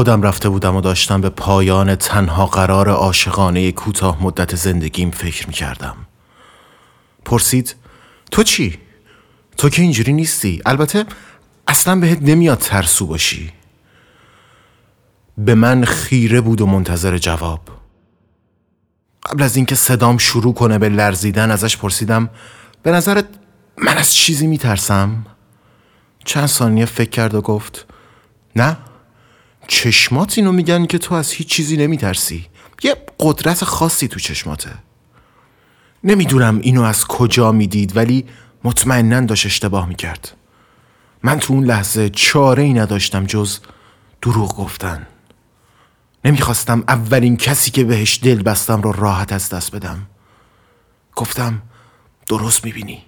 خودم 0.00 0.22
رفته 0.22 0.48
بودم 0.48 0.76
و 0.76 0.80
داشتم 0.80 1.20
به 1.20 1.28
پایان 1.28 1.94
تنها 1.94 2.46
قرار 2.46 2.88
عاشقانه 2.88 3.72
کوتاه 3.72 4.22
مدت 4.22 4.56
زندگیم 4.56 5.10
فکر 5.10 5.46
می 5.46 5.52
کردم. 5.52 5.96
پرسید 7.24 7.74
تو 8.30 8.42
چی؟ 8.42 8.78
تو 9.56 9.68
که 9.68 9.82
اینجوری 9.82 10.12
نیستی 10.12 10.62
البته 10.66 11.04
اصلا 11.68 11.96
بهت 11.96 12.18
نمیاد 12.22 12.58
ترسو 12.58 13.06
باشی 13.06 13.52
به 15.38 15.54
من 15.54 15.84
خیره 15.84 16.40
بود 16.40 16.60
و 16.60 16.66
منتظر 16.66 17.18
جواب 17.18 17.60
قبل 19.26 19.42
از 19.42 19.56
اینکه 19.56 19.74
صدام 19.74 20.18
شروع 20.18 20.54
کنه 20.54 20.78
به 20.78 20.88
لرزیدن 20.88 21.50
ازش 21.50 21.76
پرسیدم 21.76 22.30
به 22.82 22.90
نظرت 22.90 23.26
من 23.78 23.98
از 23.98 24.14
چیزی 24.14 24.46
میترسم؟ 24.46 25.26
چند 26.24 26.46
ثانیه 26.46 26.84
فکر 26.84 27.10
کرد 27.10 27.34
و 27.34 27.40
گفت 27.40 27.86
نه 28.56 28.76
چشمات 29.70 30.38
اینو 30.38 30.52
میگن 30.52 30.86
که 30.86 30.98
تو 30.98 31.14
از 31.14 31.30
هیچ 31.30 31.48
چیزی 31.48 31.76
نمیترسی. 31.76 32.46
یه 32.82 32.96
قدرت 33.20 33.64
خاصی 33.64 34.08
تو 34.08 34.20
چشماته. 34.20 34.70
نمی‌دونم 36.04 36.58
اینو 36.62 36.82
از 36.82 37.06
کجا 37.06 37.52
می‌دید 37.52 37.96
ولی 37.96 38.24
مطمئنا 38.64 39.20
داشت 39.20 39.46
اشتباه 39.46 39.88
می‌کرد. 39.88 40.36
من 41.22 41.38
تو 41.38 41.54
اون 41.54 41.64
لحظه 41.64 42.10
چاره 42.10 42.62
ای 42.62 42.72
نداشتم 42.72 43.26
جز 43.26 43.58
دروغ 44.22 44.56
گفتن. 44.56 45.06
نمی‌خواستم 46.24 46.84
اولین 46.88 47.36
کسی 47.36 47.70
که 47.70 47.84
بهش 47.84 48.20
دل 48.22 48.42
بستم 48.42 48.82
رو 48.82 48.92
راحت 48.92 49.32
از 49.32 49.48
دست 49.48 49.76
بدم. 49.76 50.06
گفتم 51.16 51.62
درست 52.26 52.64
می‌بینی. 52.64 53.02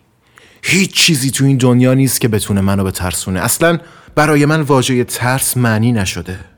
هیچ 0.63 0.93
چیزی 0.95 1.31
تو 1.31 1.45
این 1.45 1.57
دنیا 1.57 1.95
نیست 1.95 2.21
که 2.21 2.29
بتونه 2.29 2.61
منو 2.61 2.85
به 2.85 2.91
ترسونه. 2.91 3.41
اصلا 3.41 3.79
برای 4.15 4.47
من 4.47 4.61
واژه 4.61 5.05
ترس 5.05 5.57
معنی 5.57 5.93
نشده. 5.93 6.52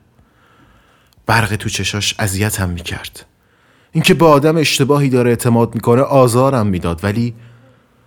برق 1.27 1.57
تو 1.57 1.69
چشاش 1.69 2.15
اذیتم 2.19 2.69
می‌کرد. 2.69 3.27
اینکه 3.93 4.15
با 4.15 4.31
آدم 4.31 4.57
اشتباهی 4.57 5.09
داره 5.09 5.31
اعتماد 5.31 5.75
می‌کنه 5.75 6.03
آزارم 6.03 6.67
می‌داد 6.67 7.05
ولی 7.05 7.35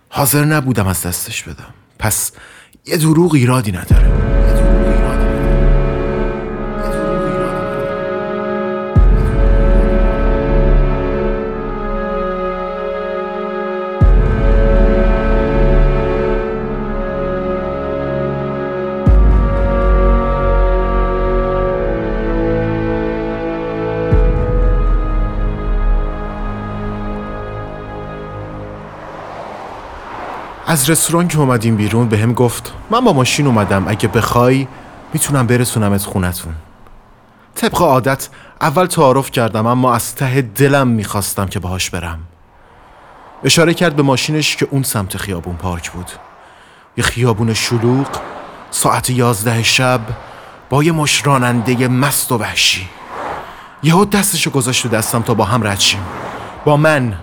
حاضر 0.08 0.44
نبودم 0.44 0.86
از 0.86 1.02
دستش 1.02 1.42
بدم. 1.42 1.74
پس 1.98 2.32
یه 2.86 2.96
دروغ 2.96 3.34
ایرادی 3.34 3.72
نداره. 3.72 4.67
از 30.70 30.90
رستوران 30.90 31.28
که 31.28 31.38
اومدیم 31.38 31.76
بیرون 31.76 32.08
به 32.08 32.18
هم 32.18 32.32
گفت 32.32 32.72
من 32.90 33.00
با 33.00 33.12
ماشین 33.12 33.46
اومدم 33.46 33.88
اگه 33.88 34.08
بخوای 34.08 34.66
می‌تونم 35.12 35.46
برسونمت 35.46 36.02
خونتون. 36.02 36.54
طبق 37.54 37.82
عادت 37.82 38.28
اول 38.60 38.86
تعارف 38.86 39.30
کردم 39.30 39.66
اما 39.66 39.94
از 39.94 40.14
ته 40.14 40.42
دلم 40.42 40.88
می‌خواستم 40.88 41.46
که 41.46 41.58
باهاش 41.58 41.90
برم. 41.90 42.18
اشاره 43.44 43.74
کرد 43.74 43.96
به 43.96 44.02
ماشینش 44.02 44.56
که 44.56 44.68
اون 44.70 44.82
سمت 44.82 45.16
خیابون 45.16 45.56
پارک 45.56 45.90
بود. 45.90 46.10
یه 46.96 47.04
خیابون 47.04 47.54
شلوغ 47.54 48.06
ساعت 48.70 49.10
یازده 49.10 49.62
شب 49.62 50.00
با 50.70 50.84
یه 50.84 50.92
مش 50.92 51.26
راننده 51.26 51.88
مست 51.88 52.32
و 52.32 52.38
وحشی. 52.38 52.88
یهو 53.82 54.04
دستشو 54.04 54.50
گذاشت 54.50 54.86
دستم 54.86 55.22
تا 55.22 55.34
با 55.34 55.44
هم 55.44 55.66
رد 55.66 55.82
با 56.64 56.76
من 56.76 57.14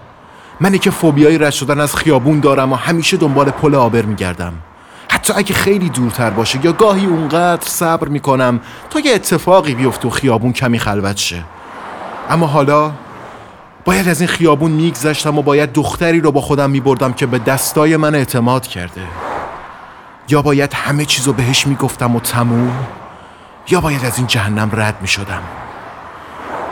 منی 0.59 0.79
که 0.79 0.91
فوبیای 0.91 1.37
رد 1.37 1.51
شدن 1.51 1.79
از 1.79 1.95
خیابون 1.95 2.39
دارم 2.39 2.73
و 2.73 2.75
همیشه 2.75 3.17
دنبال 3.17 3.51
پل 3.51 3.75
آبر 3.75 4.01
میگردم. 4.01 4.53
حتی 5.09 5.33
اگه 5.33 5.53
خیلی 5.53 5.89
دورتر 5.89 6.29
باشه 6.29 6.65
یا 6.65 6.71
گاهی 6.71 7.05
اونقدر 7.05 7.67
صبر 7.67 8.07
می‌کنم 8.07 8.59
تا 8.89 8.99
یه 8.99 9.15
اتفاقی 9.15 9.75
بیفته 9.75 10.07
و 10.07 10.11
خیابون 10.11 10.53
کمی 10.53 10.79
خلوت 10.79 11.17
شه. 11.17 11.43
اما 12.29 12.47
حالا 12.47 12.91
باید 13.85 14.07
از 14.07 14.21
این 14.21 14.27
خیابون 14.27 14.71
میگذشتم 14.71 15.37
و 15.37 15.41
باید 15.41 15.73
دختری 15.73 16.19
رو 16.19 16.31
با 16.31 16.41
خودم 16.41 16.69
میبردم 16.69 17.13
که 17.13 17.25
به 17.25 17.39
دستای 17.39 17.97
من 17.97 18.15
اعتماد 18.15 18.67
کرده. 18.67 19.01
یا 20.29 20.41
باید 20.41 20.73
همه 20.73 21.05
چیزو 21.05 21.33
بهش 21.33 21.67
می‌گفتم 21.67 22.15
و 22.15 22.19
تموم 22.19 22.87
یا 23.69 23.81
باید 23.81 24.05
از 24.05 24.17
این 24.17 24.27
جهنم 24.27 24.69
رد 24.73 24.95
می‌شدم. 25.01 25.41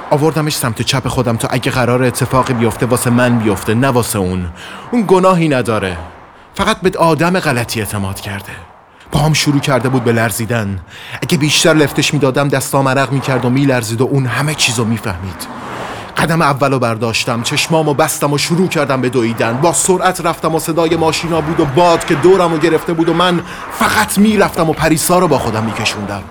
آوردمش 0.09 0.55
سمت 0.55 0.81
چپ 0.81 1.07
خودم 1.07 1.37
تا 1.37 1.47
اگه 1.47 1.71
قرار 1.71 2.03
اتفاقی 2.03 2.53
بیفته 2.53 2.85
واسه 2.85 3.09
من 3.09 3.39
بیفته 3.39 3.73
نه 3.73 3.87
واسه 3.87 4.19
اون. 4.19 4.47
اون 4.91 5.03
گناهی 5.07 5.49
نداره. 5.49 5.97
فقط 6.55 6.81
به 6.81 6.97
آدم 6.97 7.39
غلطی 7.39 7.79
اعتماد 7.79 8.19
کرده. 8.19 8.51
با 9.11 9.19
هم 9.19 9.33
شروع 9.33 9.59
کرده 9.59 9.89
بود 9.89 10.03
به 10.03 10.11
لرزیدن. 10.11 10.79
اگه 11.21 11.37
بیشتر 11.37 11.73
لفتش 11.73 12.13
می‌دادم 12.13 12.47
دستام 12.47 12.87
عرق 12.87 13.11
می‌کرد 13.11 13.45
و 13.45 13.49
میلرزید 13.49 14.01
و 14.01 14.03
اون 14.11 14.25
همه 14.25 14.55
چیزو 14.55 14.85
می‌فهمید. 14.85 15.47
قدم 16.17 16.41
اولو 16.41 16.79
برداشتم 16.79 17.41
چشمامو 17.41 17.93
بستم 17.93 18.33
و 18.33 18.37
شروع 18.37 18.67
کردم 18.67 19.01
به 19.01 19.09
دویدن. 19.09 19.57
با 19.57 19.73
سرعت 19.73 20.25
رفتم 20.25 20.55
و 20.55 20.59
صدای 20.59 20.95
ماشینا 20.95 21.41
بود 21.41 21.59
و 21.59 21.65
باد 21.65 22.05
که 22.05 22.15
دورمو 22.15 22.57
گرفته 22.57 22.93
بود 22.93 23.09
و 23.09 23.13
من 23.13 23.41
فقط 23.79 24.17
می‌رفتم 24.17 24.69
و 24.69 24.73
پریسا 24.73 25.19
رو 25.19 25.27
با 25.27 25.37
خودم 25.37 25.63
میکشوندم. 25.63 26.23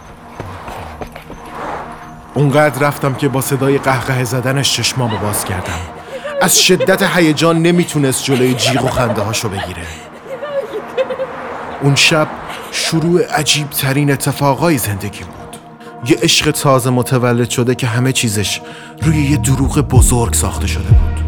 اونقدر 2.35 2.87
رفتم 2.87 3.15
که 3.15 3.29
با 3.29 3.41
صدای 3.41 3.79
قهقه 3.79 4.25
زدنش 4.25 4.77
چشمامو 4.77 5.19
باز 5.19 5.45
کردم 5.45 5.81
از 6.43 6.63
شدت 6.63 7.03
هیجان 7.17 7.63
نمی‌تونست 7.63 8.25
جلوی 8.25 8.55
جیغ 8.55 8.85
و 8.85 8.89
خنده 8.89 9.23
هاشو 9.23 9.49
بگیره. 9.49 9.83
اون 11.83 11.95
شب 11.95 12.29
شروع 12.73 13.23
عجیب 13.23 13.71
ترین 13.71 14.13
اتفاقای 14.13 14.79
زندگی 14.79 15.25
بود. 15.25 15.57
یه 16.11 16.19
عشق 16.23 16.51
تازه 16.51 16.91
متولد 16.91 17.51
شده 17.51 17.75
که 17.75 17.87
همه 17.87 18.13
چیزش 18.13 18.61
روی 19.03 19.23
یه 19.23 19.37
دروغ 19.37 19.81
بزرگ 19.81 20.35
ساخته 20.35 20.67
شده 20.67 20.89
بود. 20.89 21.22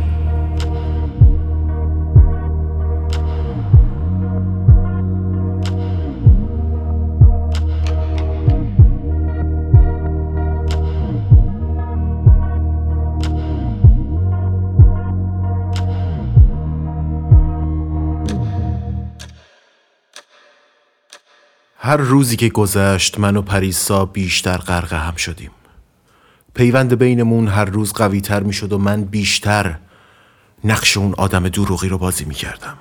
هر 21.85 21.97
روزی 21.97 22.37
که 22.37 22.49
گذشت 22.49 23.19
من 23.19 23.37
و 23.37 23.43
پریسا 23.43 24.05
بیشتر 24.05 24.57
غرق 24.57 24.93
هم 24.93 25.17
شدیم. 25.17 25.51
پیوند 26.55 26.99
بینمون 26.99 27.49
هر 27.49 27.65
روز 27.65 27.93
قوی 27.93 28.21
تر 28.21 28.43
می 28.43 28.53
شد 28.53 28.73
و 28.73 28.79
من 28.79 29.05
بیشتر 29.05 29.79
نقش 30.65 30.97
اون 30.97 31.15
آدم 31.15 31.49
دروغی 31.49 31.89
رو 31.89 31.99
بازی 31.99 32.25
می 32.25 32.35
کردم 32.35 32.77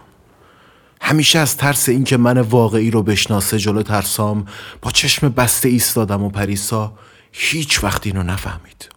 همیشه 1.01 1.39
از 1.39 1.57
ترس 1.57 1.89
اینکه 1.89 2.17
من 2.17 2.37
واقعی 2.37 2.91
رو 2.91 3.03
بشناسه 3.03 3.57
جلو 3.57 3.83
ترسام 3.83 4.45
با 4.81 4.91
چشم 4.91 5.29
بسته 5.29 5.69
ایستادم 5.69 6.23
و 6.23 6.29
پریسا 6.29 6.93
هیچ 7.31 7.83
وقت 7.83 8.07
اینو 8.07 8.23
نفهمید. 8.23 8.89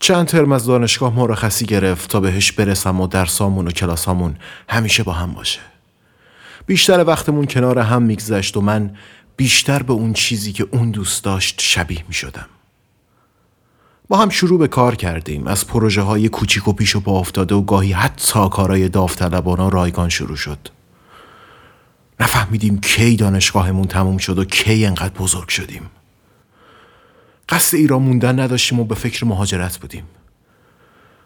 چند 0.00 0.26
ترم 0.26 0.52
از 0.52 0.66
دانشگاه 0.66 1.14
مرخصی 1.14 1.66
گرفت 1.66 2.10
تا 2.10 2.20
بهش 2.20 2.52
برسم 2.52 3.00
و 3.00 3.06
درسامون 3.06 3.68
و 3.68 3.70
کلاسامون 3.70 4.36
همیشه 4.68 5.02
با 5.02 5.12
هم 5.12 5.32
باشه. 5.32 5.73
بیشتر 6.66 7.04
وقتمون 7.06 7.46
کنار 7.46 7.78
هم 7.78 8.02
میگذشت 8.02 8.56
و 8.56 8.60
من 8.60 8.96
بیشتر 9.36 9.82
به 9.82 9.92
اون 9.92 10.12
چیزی 10.12 10.52
که 10.52 10.66
اون 10.70 10.90
دوست 10.90 11.24
داشت 11.24 11.60
شبیه 11.60 12.04
می 12.08 12.14
شدم. 12.14 12.46
با 14.08 14.16
هم 14.16 14.28
شروع 14.28 14.58
به 14.58 14.68
کار 14.68 14.94
کردیم. 14.94 15.46
از 15.46 15.66
پروژه 15.66 16.02
های 16.02 16.28
کوچیک 16.28 16.68
و 16.68 16.72
پیش 16.72 16.96
و 16.96 17.00
پا 17.00 17.18
افتاده 17.18 17.54
و 17.54 17.62
گاهی 17.62 17.92
حتی 17.92 18.48
کارهای 18.48 18.88
داوطلبانه 18.88 19.70
رایگان 19.70 20.08
شروع 20.08 20.36
شد. 20.36 20.58
نفهمیدیم 22.20 22.80
کی 22.80 23.16
دانشگاهمون 23.16 23.86
تموم 23.86 24.18
شد 24.18 24.38
و 24.38 24.44
کی 24.44 24.86
انقدر 24.86 25.14
بزرگ 25.18 25.48
شدیم. 25.48 25.90
قصد 27.48 27.76
ایران 27.76 28.02
موندن 28.02 28.40
نداشتیم 28.40 28.80
و 28.80 28.84
به 28.84 28.94
فکر 28.94 29.24
مهاجرت 29.24 29.78
بودیم. 29.78 30.04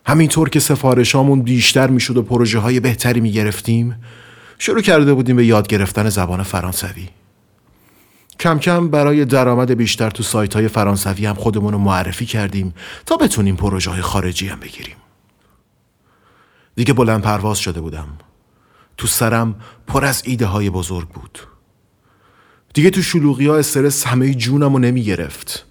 همینطور 0.06 0.48
که 0.48 0.60
سفارشامون 0.60 1.42
بیشتر 1.42 1.86
می‌شد 1.86 2.16
و 2.16 2.22
پروژه 2.22 2.58
های 2.58 2.80
بهتری 2.80 3.20
می 3.20 3.32
گرفتیم 3.32 3.96
شروع 4.58 4.80
کرده 4.80 5.14
بودیم 5.14 5.36
به 5.36 5.46
یاد 5.46 5.68
گرفتن 5.68 6.08
زبان 6.08 6.42
فرانسوی. 6.42 7.08
کم 8.40 8.58
کم 8.58 8.88
برای 8.88 9.24
درآمد 9.24 9.70
بیشتر 9.70 10.10
تو 10.10 10.22
سایت 10.22 10.54
های 10.54 10.68
فرانسوی 10.68 11.26
هم 11.26 11.34
خودمون 11.34 11.72
رو 11.72 11.78
معرفی 11.78 12.26
کردیم 12.26 12.74
تا 13.06 13.16
بتونیم 13.16 13.56
پروژه 13.56 13.90
های 13.90 14.02
خارجی 14.02 14.48
هم 14.48 14.60
بگیریم. 14.60 14.96
دیگه 16.74 16.92
بلند 16.92 17.22
پرواز 17.22 17.58
شده 17.58 17.80
بودم. 17.80 18.08
تو 18.96 19.06
سرم 19.06 19.54
پر 19.86 20.04
از 20.04 20.22
ایده 20.24 20.46
های 20.46 20.70
بزرگ 20.70 21.08
بود. 21.08 21.38
دیگه 22.74 22.90
تو 22.90 23.02
شلوغی 23.02 23.46
ها 23.46 23.56
استرس 23.56 24.06
همه 24.06 24.34
جونم 24.34 24.72
رو 24.72 24.78
نمی 24.78 25.02
گرفت 25.02 25.66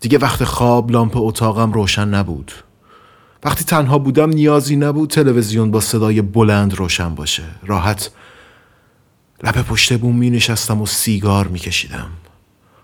دیگه 0.00 0.18
وقت 0.18 0.44
خواب 0.44 0.90
لامپ 0.90 1.16
اتاقم 1.16 1.72
روشن 1.72 2.08
نبود. 2.08 2.52
وقتی 3.44 3.64
تنها 3.64 3.98
بودم 3.98 4.30
نیازی 4.30 4.76
نبود 4.76 5.10
تلویزیون 5.10 5.70
با 5.70 5.80
صدای 5.80 6.22
بلند 6.22 6.74
روشن 6.74 7.14
باشه. 7.14 7.42
راحت 7.66 8.10
لب 9.42 9.62
پشت 9.62 9.98
بوم 9.98 10.16
می 10.16 10.30
نشستم 10.30 10.80
و 10.80 10.86
سیگار 10.86 11.48
می 11.48 11.58
کشیدم 11.58 12.10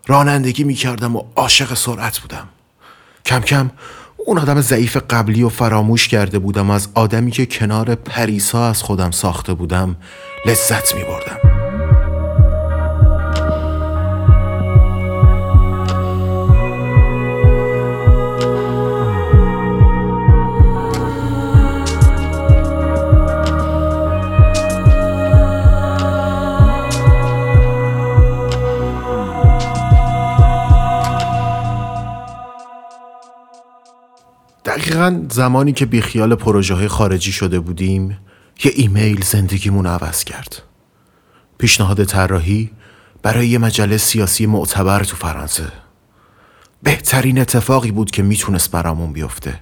رانندگی 0.06 0.64
می‌کردم 0.64 1.16
و 1.16 1.22
عاشق 1.36 1.74
سرعت 1.74 2.18
بودم 2.18 2.48
کم 3.24 3.40
کم 3.40 3.70
اون 4.16 4.38
آدم 4.38 4.60
ضعیف 4.60 4.96
قبلی 5.10 5.42
و 5.42 5.48
فراموش 5.48 6.08
کرده 6.08 6.38
بودم 6.38 6.70
از 6.70 6.88
آدمی 6.94 7.30
که 7.30 7.46
کنار 7.46 7.94
پریسا 7.94 8.68
از 8.68 8.82
خودم 8.82 9.10
ساخته 9.10 9.54
بودم 9.54 9.96
لذت 10.46 10.94
می 10.94 11.04
بردم. 11.04 11.57
زمانی 35.10 35.72
که 35.72 35.86
بیخیال 35.86 36.34
پروژه 36.34 36.74
های 36.74 36.88
خارجی 36.88 37.32
شده 37.32 37.60
بودیم 37.60 38.18
یه 38.64 38.72
ایمیل 38.74 39.24
زندگیمون 39.24 39.86
عوض 39.86 40.24
کرد. 40.24 40.62
پیشنهاد 41.58 42.04
طراحی 42.04 42.70
برای 43.22 43.48
یه 43.48 43.58
مجله 43.58 43.96
سیاسی 43.96 44.46
معتبر 44.46 45.04
تو 45.04 45.16
فرانسه. 45.16 45.72
بهترین 46.82 47.38
اتفاقی 47.38 47.90
بود 47.90 48.10
که 48.10 48.22
می‌تونست 48.22 48.70
برامون 48.70 49.12
بیفته. 49.12 49.60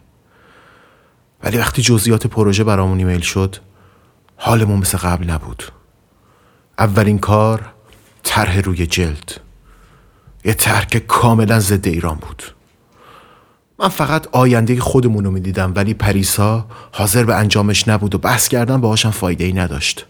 ولی 1.43 1.59
وقتی 1.59 1.83
جزئیات 1.83 2.27
پروژه 2.27 2.65
برامون 2.65 2.99
ایمیل 2.99 3.21
شد 3.21 3.57
حالمون 4.37 4.79
مثل 4.79 4.99
قبل 4.99 5.31
نبود. 5.31 5.63
اولین 6.79 7.19
کار 7.19 7.73
طرح 8.23 8.59
روی 8.61 8.87
جلد. 8.87 9.41
یه 10.45 10.55
طرح 10.55 10.85
که 10.85 11.01
کاملا 11.01 11.61
ضد 11.61 11.87
ایران 11.87 12.17
بود. 12.17 12.56
من 13.79 13.89
فقط 13.89 14.27
آینده 14.33 14.81
خودمون 14.81 15.25
رو 15.25 15.31
می‌دیدم 15.31 15.73
ولی 15.77 15.95
پریسا 15.95 16.67
حاضر 16.93 17.25
به 17.25 17.35
انجامش 17.35 17.89
نبود 17.89 18.15
و 18.15 18.19
بحث 18.19 18.49
کردن 18.49 18.81
باهاشم 18.81 19.11
فایده 19.11 19.45
ای 19.45 19.53
نداشت. 19.53 20.07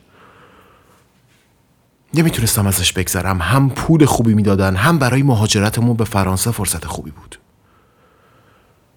نمی‌تونستم 2.15 2.67
ازش 2.67 2.93
بگذرم. 2.93 3.43
هم 3.43 3.71
پول 3.71 4.05
خوبی 4.05 4.35
می‌دادن 4.35 4.77
هم 4.77 4.99
برای 4.99 5.23
مهاجرتمون 5.23 5.97
به 5.97 6.05
فرانسه 6.05 6.51
فرصت 6.51 6.85
خوبی 6.85 7.11
بود. 7.11 7.39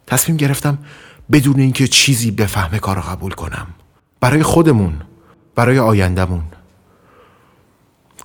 تصمیم 0.08 0.38
گرفتم 0.38 0.77
بدون 1.32 1.60
اینکه 1.60 1.88
چیزی 1.88 2.32
بفهمه 2.32 2.79
کار 2.79 2.99
قبول 2.99 3.32
کنم. 3.32 3.67
برای 4.19 4.43
خودمون 4.43 4.93
برای 5.55 5.79
آیندهمون. 5.79 6.43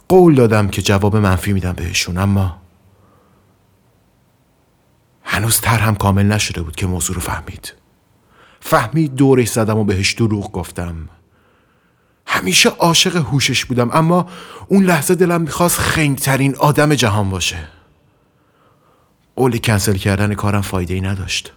قول 0.09 0.35
دادم 0.35 0.69
که 0.69 0.83
جواب 0.83 1.17
منفی 1.17 1.53
میدم 1.53 1.73
بهشون 1.73 2.19
اما 2.19 2.57
هنوز 5.35 5.65
هم 5.65 5.95
کامل 5.95 6.27
نشده 6.27 6.63
بود 6.63 6.77
که 6.77 6.87
موضوع 6.87 7.15
رو 7.15 7.23
فهمید. 7.23 7.75
فهمید 8.61 9.15
دورش 9.15 9.49
زدم 9.49 9.79
و 9.79 9.85
بهش 9.85 10.13
دروغ 10.13 10.53
گفتم. 10.53 11.09
همیشه 12.27 12.69
عاشق 12.69 13.17
هوشش 13.17 13.65
بودم 13.65 13.91
اما 13.93 14.29
اون 14.69 14.85
لحظه 14.85 15.15
دلم 15.15 15.41
می‌خواست 15.41 15.79
خنگترین 15.79 16.57
آدم 16.57 16.95
جهان 16.95 17.31
باشه. 17.31 17.57
قول 19.37 19.59
کنسل 19.59 19.97
کردن 19.97 20.35
کارم 20.35 20.61
فایده 20.61 20.95
ای 20.95 21.01
نداشت. 21.01 21.53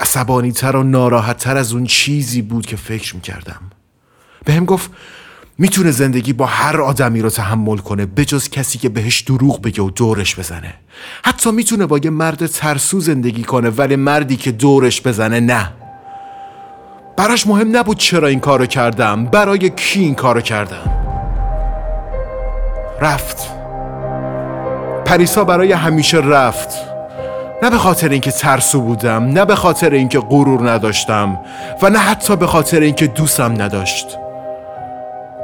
عصبانی 0.00 0.52
تر 0.52 0.76
و 0.76 0.82
ناراحت 0.82 1.38
تر 1.38 1.56
از 1.56 1.72
اون 1.72 1.84
چیزی 1.84 2.42
بود 2.42 2.66
که 2.66 2.76
فکر 2.76 3.14
می‌کردم. 3.14 3.60
بهم 4.44 4.64
گفت 4.64 4.90
می‌تونه 5.58 5.90
زندگی 5.90 6.32
با 6.32 6.46
هر 6.46 6.80
آدمی 6.80 7.20
رو 7.22 7.30
تحمل 7.30 7.76
کنه 7.76 8.06
بجز 8.06 8.48
کسی 8.48 8.78
که 8.78 8.88
بهش 8.88 9.20
دروغ 9.20 9.62
بگه 9.62 9.82
و 9.82 9.90
دورش 9.90 10.38
بزنه. 10.38 10.74
حتی 11.24 11.50
می‌تونه 11.50 11.86
با 11.86 11.98
یه 11.98 12.10
مرد 12.10 12.46
ترسو 12.46 13.00
زندگی 13.00 13.42
کنه 13.42 13.70
ولی 13.70 13.96
مردی 13.96 14.36
که 14.36 14.52
دورش 14.52 15.02
بزنه 15.02 15.40
نه. 15.40 15.72
براش 17.16 17.46
مهم 17.46 17.76
نبود 17.76 17.98
چرا 17.98 18.28
این 18.28 18.40
کارو 18.40 18.66
کردم 18.66 19.24
برای 19.24 19.70
کی 19.70 20.00
این 20.00 20.14
کارو 20.14 20.40
کردم. 20.40 20.90
رفت. 23.00 23.50
پریسا 25.04 25.44
برای 25.44 25.72
همیشه 25.72 26.18
رفت. 26.18 26.68
نه 27.62 27.70
به 27.70 27.78
خاطر 27.78 28.08
اینکه 28.08 28.30
ترسو 28.30 28.80
بودم 28.80 29.24
نه 29.24 29.44
به 29.44 29.54
خاطر 29.54 29.90
اینکه 29.90 30.20
غرور 30.20 30.70
نداشتم 30.70 31.40
و 31.82 31.90
نه 31.90 31.98
حتی 31.98 32.36
به 32.36 32.46
خاطر 32.46 32.80
اینکه 32.80 33.06
دوستم 33.06 33.62
نداشت. 33.62 34.06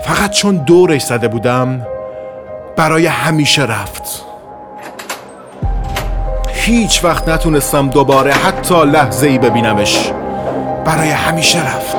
فقط 0.07 0.31
چون 0.31 0.57
دورش 0.57 1.03
زده 1.03 1.29
بودم 1.29 1.87
برای 2.77 3.07
همیشه 3.07 3.63
رفت. 3.63 4.32
هیچ 6.65 7.05
وقت 7.05 7.29
نتونستم 7.29 7.89
دوباره 7.91 8.33
حتی 8.33 8.85
لحظه 8.85 9.27
ای 9.27 9.39
ببینمش. 9.39 10.13
برای 10.85 11.09
همیشه 11.09 11.77
رفت. 11.77 11.97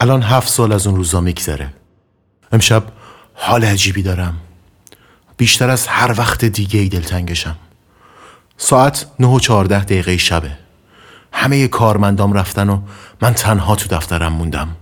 الان 0.00 0.22
هفت 0.22 0.48
سال 0.48 0.72
از 0.72 0.86
اون 0.86 0.96
روزا 0.96 1.20
میگذره. 1.20 1.83
امشب 2.54 2.84
حال 3.34 3.64
عجیبی 3.64 4.02
دارم. 4.02 4.34
بیشتر 5.36 5.70
از 5.70 5.86
هر 5.86 6.14
وقت 6.18 6.44
دیگه 6.44 6.80
ای 6.80 6.88
دلتنگشم. 6.88 7.56
ساعت 8.56 9.06
نه 9.20 9.26
و 9.26 9.38
چهارده 9.38 9.84
دقیقه 9.84 10.16
شبه. 10.16 10.58
همه 11.32 11.68
کارمندام 11.68 12.32
رفتن 12.32 12.68
و 12.68 12.80
من 13.22 13.34
تنها 13.34 13.76
تو 13.76 13.96
دفترم 13.96 14.32
موندم. 14.32 14.76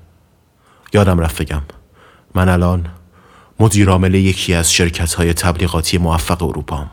یادم 0.93 1.19
رفت 1.19 1.43
بگم 1.43 1.63
من 2.35 2.49
الان 2.49 2.87
مدیرعامل 3.61 4.15
یکی 4.15 4.55
از 4.55 4.73
شرکت 4.73 5.15
های 5.15 5.35
تبلیغاتی 5.35 5.99
موفق 5.99 6.43
اروپام. 6.43 6.91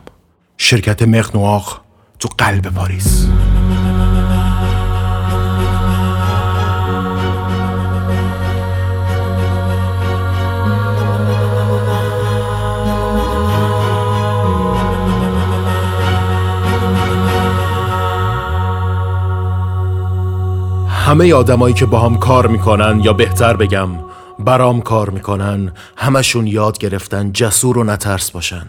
شرکت 0.58 1.02
مغنواق 1.02 1.80
تو 2.18 2.28
قلب 2.38 2.74
پاریس. 2.74 3.26
همه 21.10 21.34
آدمایی 21.34 21.74
که 21.74 21.86
با 21.86 22.00
هم 22.00 22.18
کار 22.18 22.46
می‌کنن 22.46 23.00
یا 23.00 23.12
بهتر 23.12 23.56
بگم 23.56 23.88
برام 24.38 24.80
کار 24.80 25.10
می‌کنن 25.10 25.72
همشون 25.96 26.46
یاد 26.46 26.78
گرفتن 26.78 27.32
جسور 27.32 27.78
و 27.78 27.84
نترس 27.84 28.30
باشن. 28.30 28.66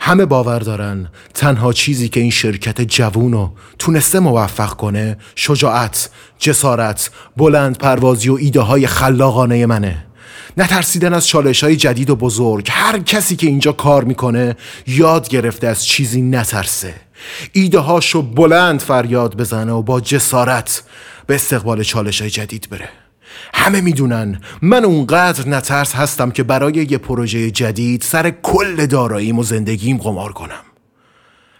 همه 0.00 0.26
باور 0.26 0.58
دارن 0.58 1.08
تنها 1.34 1.72
چیزی 1.72 2.08
که 2.08 2.20
این 2.20 2.30
شرکت 2.30 2.80
جوونو 2.80 3.50
تونسته 3.78 4.20
موفق 4.20 4.70
کنه 4.74 5.16
شجاعت، 5.34 6.10
جسارت، 6.38 7.10
بلند 7.36 7.78
پروازی 7.78 8.28
و 8.28 8.34
ایده 8.34 8.60
های 8.60 8.86
خلاقانه 8.86 9.66
منه. 9.66 10.04
نترسیدن 10.56 11.14
از 11.14 11.26
چالش 11.26 11.64
های 11.64 11.76
جدید 11.76 12.10
و 12.10 12.16
بزرگ. 12.16 12.68
هر 12.70 12.98
کسی 12.98 13.36
که 13.36 13.46
اینجا 13.46 13.72
کار 13.72 14.04
می‌کنه 14.04 14.56
یاد 14.86 15.28
گرفته 15.28 15.66
از 15.66 15.84
چیزی 15.84 16.22
نترسه. 16.22 16.94
ایده 17.52 17.78
هاشو 17.78 18.22
بلند 18.22 18.80
فریاد 18.80 19.36
بزنه 19.36 19.72
و 19.72 19.82
با 19.82 20.00
جسارت 20.00 20.82
به 21.26 21.34
استقبال 21.34 21.82
چالش 21.82 22.20
های 22.20 22.30
جدید 22.30 22.68
بره. 22.70 22.88
همه 23.54 23.80
می‌دونن 23.80 24.40
من 24.62 24.84
اونقدر 24.84 25.48
نترس 25.48 25.94
هستم 25.94 26.30
که 26.30 26.42
برای 26.42 26.86
یه 26.90 26.98
پروژه 26.98 27.50
جدید 27.50 28.02
سر 28.02 28.30
کل 28.30 28.86
داراییم 28.86 29.38
و 29.38 29.42
زندگیم 29.42 29.96
قمار 29.96 30.32
کنم. 30.32 30.62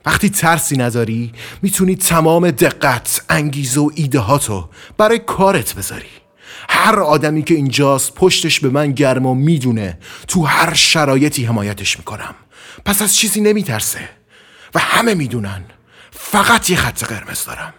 وقتی 0.06 0.30
ترسی 0.30 0.76
نداری 0.76 1.32
می‌تونی 1.62 1.96
تمام 1.96 2.50
دقت 2.50 3.24
انگیزه 3.28 3.80
و 3.80 3.90
ایدهاتو 3.94 4.68
برای 4.98 5.18
کارت 5.18 5.74
بذاری. 5.74 6.06
هر 6.68 7.00
آدمی 7.00 7.42
که 7.42 7.54
اینجاست 7.54 8.14
پشتش 8.14 8.60
به 8.60 8.68
من 8.68 8.92
گرم 8.92 9.26
و 9.26 9.34
می‌دونه 9.34 9.98
تو 10.28 10.44
هر 10.44 10.74
شرایطی 10.74 11.44
حمایتش 11.44 11.98
می‌کنم. 11.98 12.34
پس 12.84 13.02
از 13.02 13.16
چیزی 13.16 13.40
نمیترسه. 13.40 14.08
و 14.74 14.78
همه 14.78 15.14
می‌دونن 15.14 15.64
فقط 16.10 16.70
یه 16.70 16.76
خط 16.76 17.04
قرمز 17.04 17.44
دارم. 17.44 17.74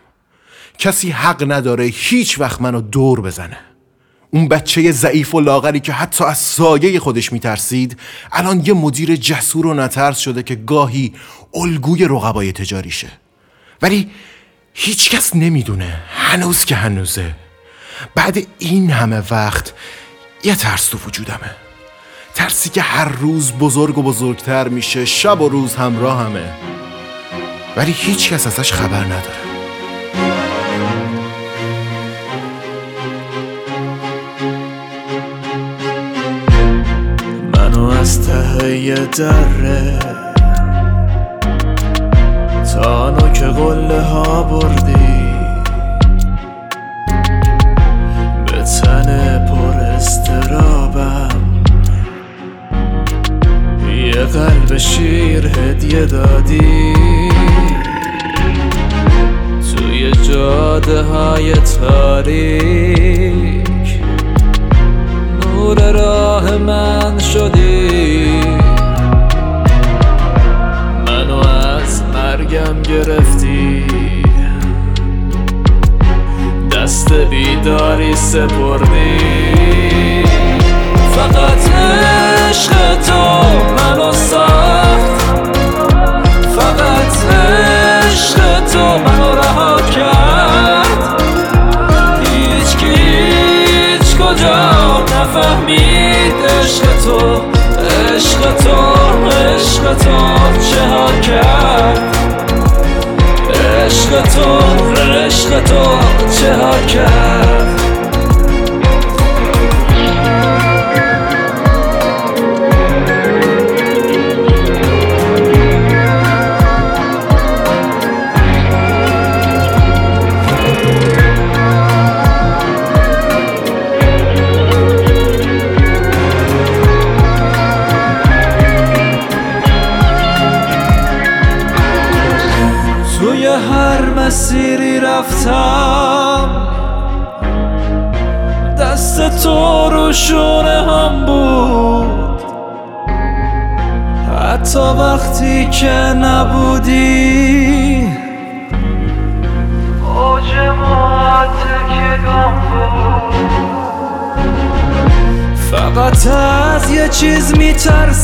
کسی 0.78 1.12
حق 1.12 1.52
نداره 1.52 1.86
هیچ 1.86 2.40
وقت 2.40 2.62
منو 2.62 2.82
دور 2.82 3.22
بزنه. 3.22 3.58
اون 4.32 4.48
بچه 4.48 4.92
ضعیف 4.92 5.36
و 5.36 5.40
لاغری 5.40 5.80
که 5.80 5.94
حتی 5.94 6.24
از 6.24 6.38
سایه 6.38 7.00
خودش 7.00 7.34
میترسید 7.34 8.00
الان 8.32 8.62
یه 8.66 8.74
مدیر 8.74 9.16
جسور 9.16 9.68
و 9.68 9.74
نترس 9.74 10.20
شده 10.20 10.44
که 10.44 10.56
گاهی 10.56 11.14
الگوی 11.54 12.06
رقبای 12.06 12.52
تجاریشه. 12.52 13.08
ولی 13.82 14.12
هیچکس 14.74 15.36
نمی‌دونه 15.36 16.02
هنوز 16.16 16.66
که 16.66 16.76
هنوزه. 16.76 17.36
بعد 18.16 18.38
این 18.60 18.92
همه 18.92 19.24
وقت 19.32 19.74
یه 20.44 20.56
ترس 20.56 20.88
تو 20.88 20.98
وجودمه. 21.08 21.56
ترسی 22.36 22.70
که 22.70 22.82
هر 22.82 23.10
روز 23.10 23.52
بزرگ 23.52 23.98
و 23.98 24.04
بزرگتر 24.04 24.68
میشه 24.68 25.06
شب 25.06 25.42
و 25.42 25.50
روز 25.50 25.76
همراه 25.76 26.26
همه. 26.26 26.54
ولی 27.78 27.92
هیچ 27.92 28.30
کس 28.30 28.48
ازش 28.48 28.74
خبر 28.74 29.04
نداره. 29.04 29.53
ته 38.64 39.06
دره. 39.06 40.00
تا 42.74 43.10
نوک 43.10 43.44
قله 43.44 44.02
ها 44.02 44.44
بردی. 44.44 45.34
به 48.46 48.64
تن 48.64 49.46
پر 49.46 49.80
استرابم 49.80 51.64
یه 54.06 54.14
قلب 54.14 54.78
شیر 54.78 55.48
هدیه 55.48 56.06
دادی. 56.06 56.94
توی 59.76 60.12
جاده 60.12 61.02
های 61.02 61.54
تاریک. 61.54 63.73
نور 65.64 65.92
راه 65.92 66.58
من 66.58 67.20
شدی. 67.20 68.42
منو 71.08 71.38
از 71.38 72.04
مرگم 72.14 72.82
گرفتی. 72.82 73.86
دست 76.72 77.14
بیداری 77.14 78.16
سپردی. 78.16 80.24
فقط 81.16 81.76
عشق 81.76 82.72
تو 83.08 83.44
منو 83.78 84.14
ساخت. 84.14 85.22
فقط 86.56 87.36
عشق 87.36 88.66
تو 88.74 88.80
منو 88.80 89.36
رها 89.36 89.76
کرد. 89.96 91.22
هیچ 92.24 92.78
کی 92.78 92.86
هیچ 92.86 94.16
کجا 94.16 94.83
نفهمید 95.24 96.34
عشق 96.60 96.86
تو 97.06 97.42
عشق 98.16 98.54
تو 98.56 98.76
عشق 99.30 99.94
تو 99.94 100.18
چه 100.70 100.82
ها 100.82 101.08
کرد؟ 101.22 102.16
عشق 103.50 104.22
تو 104.22 104.60
عشق 105.02 105.63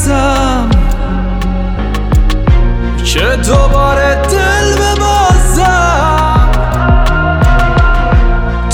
میترسم 0.09 0.69
که 3.05 3.49
دوباره 3.49 4.15
دل 4.15 4.75
ببازم 4.75 6.49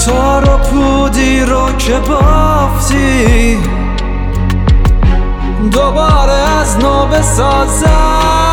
تار 0.06 0.50
و 0.50 0.58
پودی 0.58 1.41
رو 1.41 1.71
که 1.71 2.00
بافتی 2.00 3.58
دوباره 5.71 6.34
از 6.34 6.78
نو 6.78 7.06
بسازم. 7.06 8.45